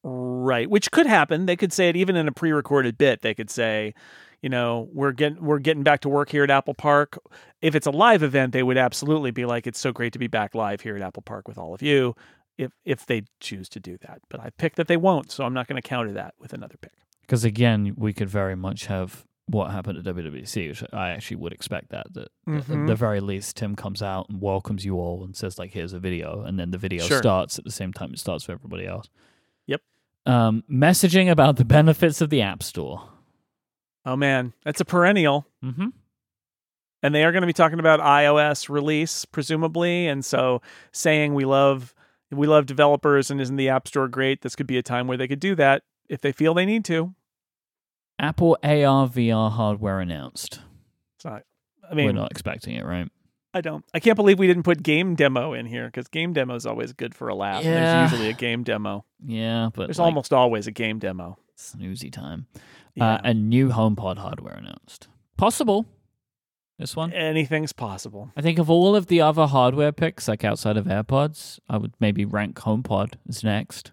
[0.03, 1.45] Right, which could happen.
[1.45, 3.21] They could say it even in a pre-recorded bit.
[3.21, 3.93] They could say,
[4.41, 7.17] you know, we're getting we're getting back to work here at Apple Park.
[7.61, 10.27] If it's a live event, they would absolutely be like, it's so great to be
[10.27, 12.15] back live here at Apple Park with all of you.
[12.57, 15.53] If if they choose to do that, but I picked that they won't, so I'm
[15.53, 16.91] not going to counter that with another pick.
[17.21, 21.53] Because again, we could very much have what happened at WWDC, which I actually would
[21.53, 22.13] expect that.
[22.13, 22.87] That at Mhm.
[22.87, 25.99] the very least, Tim comes out and welcomes you all and says like, "Here's a
[25.99, 27.17] video," and then the video Sure.
[27.17, 29.09] starts at the same time it starts for everybody else.
[29.67, 29.81] Yep.
[30.25, 33.09] Um, messaging about the benefits of the App Store.
[34.09, 35.45] Oh man, that's a perennial.
[35.63, 35.87] Mm-hmm.
[37.03, 40.61] and they are going to be talking about iOS release presumably and so
[40.91, 41.93] saying we love
[42.31, 45.17] we love developers and isn't the app store great this could be a time where
[45.17, 47.13] they could do that if they feel they need to
[48.17, 50.61] Apple AR VR hardware announced.
[51.17, 51.43] it's not
[51.91, 53.09] i We're not expecting it, right?
[53.53, 56.55] i don't i can't believe we didn't put game demo in here because game demo
[56.55, 57.71] is always good for a laugh Yeah.
[57.99, 62.09] there's usually a game demo Yeah, but there's like, almost always a game demo snoozy
[62.11, 62.47] time.
[62.99, 63.15] Yeah.
[63.15, 65.07] Uh, and new HomePod hardware announced.
[65.37, 65.85] Possible.
[66.77, 67.11] This one.
[67.11, 71.59] anything's possible I think of all of the other hardware picks, like outside of AirPods,
[71.67, 73.91] I would maybe rank HomePod as next,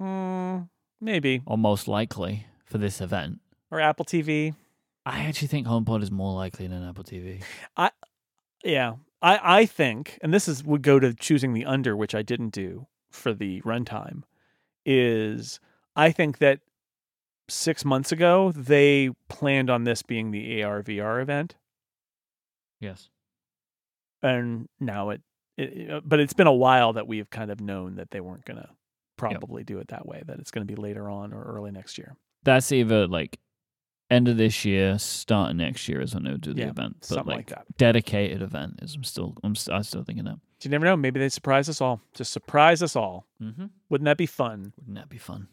[0.00, 0.70] mm,
[1.02, 3.40] maybe or most likely for this event.
[3.70, 4.54] or apple tv
[5.04, 7.42] I actually think HomePod is more likely than Apple TV.
[7.76, 7.90] I,
[8.64, 12.22] Yeah, I I think, and this is would go to choosing the under, which I
[12.22, 14.22] didn't do for the runtime.
[14.86, 15.60] Is
[15.96, 16.60] I think that
[17.52, 21.54] six months ago they planned on this being the AR VR event,
[22.80, 23.08] Yes.
[24.22, 25.22] and now it,
[25.56, 28.20] it uh, but it's been a while that we have kind of known that they
[28.20, 28.68] weren't going to
[29.16, 30.22] probably do it that way.
[30.26, 32.16] That it's going to be later on or early next year.
[32.44, 33.38] That's either like
[34.10, 36.70] end of this year, start of next year is when they would do the Yeah,
[36.70, 36.96] event.
[37.00, 37.76] But Something like, like that.
[37.78, 40.38] dedicated event is I'm still I'm, st- I'm still thinking that.
[40.62, 40.96] You never know.
[40.96, 42.00] Maybe they surprise us all.
[42.14, 43.26] Just surprise us all.
[43.42, 43.66] Mm-hmm.
[43.88, 44.72] Wouldn't that be fun?
[44.78, 45.48] Wouldn't that be fun?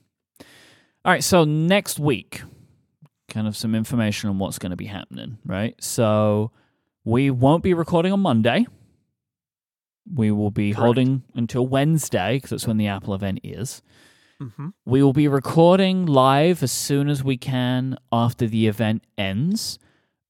[1.05, 2.41] All right, so next week,
[3.29, 5.75] kind of some information on what's going to be happening, right?
[5.81, 6.51] So
[7.05, 8.67] we won't be recording on Monday.
[10.13, 10.83] We will be Correct.
[10.83, 13.81] holding until Wednesday because that's when the Apple event is.
[14.41, 14.69] Mm-hmm.
[14.85, 19.77] We will be recording live as soon as we can after the event ends.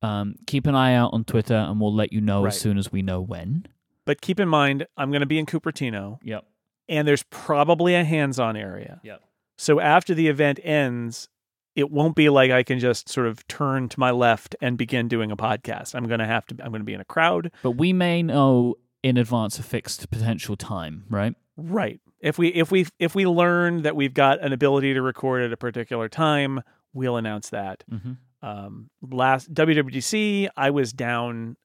[0.02, 2.54] Um, keep an eye out on Twitter and we'll let you know Right.
[2.54, 3.66] as soon as we know when.
[4.06, 6.20] But keep in mind, I'm going to be in Cupertino.
[6.24, 6.46] Yep.
[6.88, 9.00] and there's probably a hands-on area.
[9.04, 9.22] Yep.
[9.60, 11.28] So after the event ends,
[11.76, 15.10] it won't be like I can just sort of turn to my left and begin
[15.10, 15.96] doing a podcast.
[15.96, 17.52] I'm going to have to I'm going to be in a crowd.
[17.62, 21.36] But we may know in advance a fixed potential time, right?
[21.58, 22.00] Right.
[22.22, 25.52] If we if we if we learn that we've got an ability to record at
[25.52, 26.62] a particular time,
[26.94, 27.84] we'll announce that.
[27.92, 28.14] Mm-hmm.
[28.42, 31.58] Um, last WWDC, I was down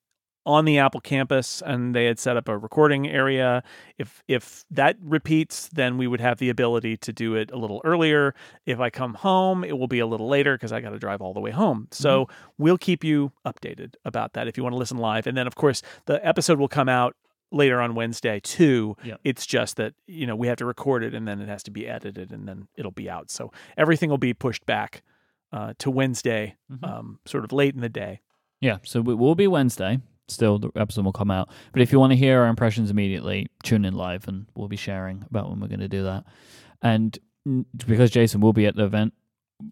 [0.47, 3.63] on the Apple campus and they had set up a recording area.
[3.99, 7.81] If if that repeats, then we would have the ability to do it a little
[7.85, 8.35] earlier.
[8.67, 11.23] If I come home, it will be a little later because I got to drive
[11.23, 11.89] all the way home.
[11.91, 15.27] So we'll keep you updated about that if you want to listen live.
[15.27, 17.17] And then of course the episode will come out
[17.51, 18.97] later on Wednesday too.
[19.05, 19.21] Yep.
[19.25, 21.71] It's just that you know we have to record it and then it has to
[21.71, 23.31] be edited and then it'll be out.
[23.31, 25.03] So everything will be pushed back
[25.53, 26.85] uh, to Wednesday, Mhm.
[26.89, 28.21] um, sort of late in the day.
[28.61, 30.01] Yeah, so it will be Wednesday.
[30.29, 31.51] Still, the episode will come out.
[31.73, 34.77] But if you want to hear our impressions immediately, tune in live and we'll be
[34.77, 36.25] sharing about when we're going to do that.
[36.83, 39.13] And mm, because Jason will be at the event,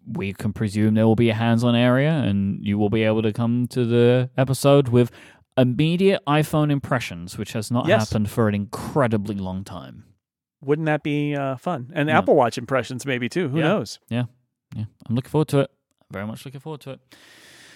[0.07, 3.21] we can presume there will be a hands on area and you will be able
[3.23, 5.11] to come to the episode with
[5.57, 8.09] immediate iPhone impressions, which has not Yes.
[8.09, 10.05] happened for an incredibly long time.
[10.61, 11.91] Wouldn't that be uh, fun?
[11.93, 12.19] And Yeah.
[12.19, 13.49] Apple Watch impressions, maybe too.
[13.49, 13.63] Who Yeah.
[13.65, 13.99] knows?
[14.09, 14.23] Yeah,
[14.75, 14.85] Yeah.
[15.07, 15.71] I'm looking forward to it.
[16.11, 16.99] Very much looking forward to it.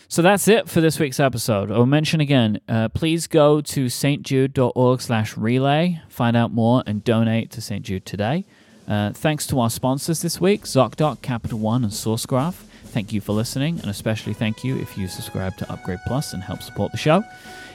[0.10, 1.70] So that's it for this week's episode.
[1.70, 7.52] I'll mention again, uh, please go to stjude.org slash relay, find out more, and donate
[7.52, 7.84] to St.
[7.84, 8.46] Jude today.
[8.88, 12.54] Uh, thanks to our sponsors this week, ZocDoc, Capital One, and SourceGraph.
[12.86, 16.42] Thank you for listening, and especially thank you if you subscribe to Upgrade Plus and
[16.42, 17.22] help support the show.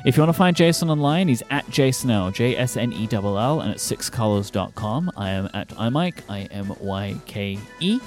[0.06, 3.38] If you want to find Jason online, he's at JSNell, J S N E L
[3.38, 5.12] L, and at sixcolors.com.
[5.18, 8.00] I am at iMyke, I M Y K E.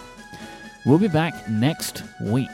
[0.84, 2.50] We'll be back next week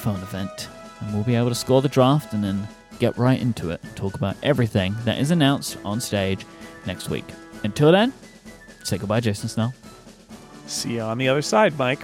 [0.00, 0.68] iPhone event,
[1.00, 2.66] and we'll be able to score the draft and then
[2.98, 6.46] get right into it and talk about everything that is announced on stage
[6.86, 7.24] next week.
[7.64, 8.12] Until then,
[8.82, 9.74] say goodbye, Jason Snell.
[10.66, 12.02] See you on the other side, Myke.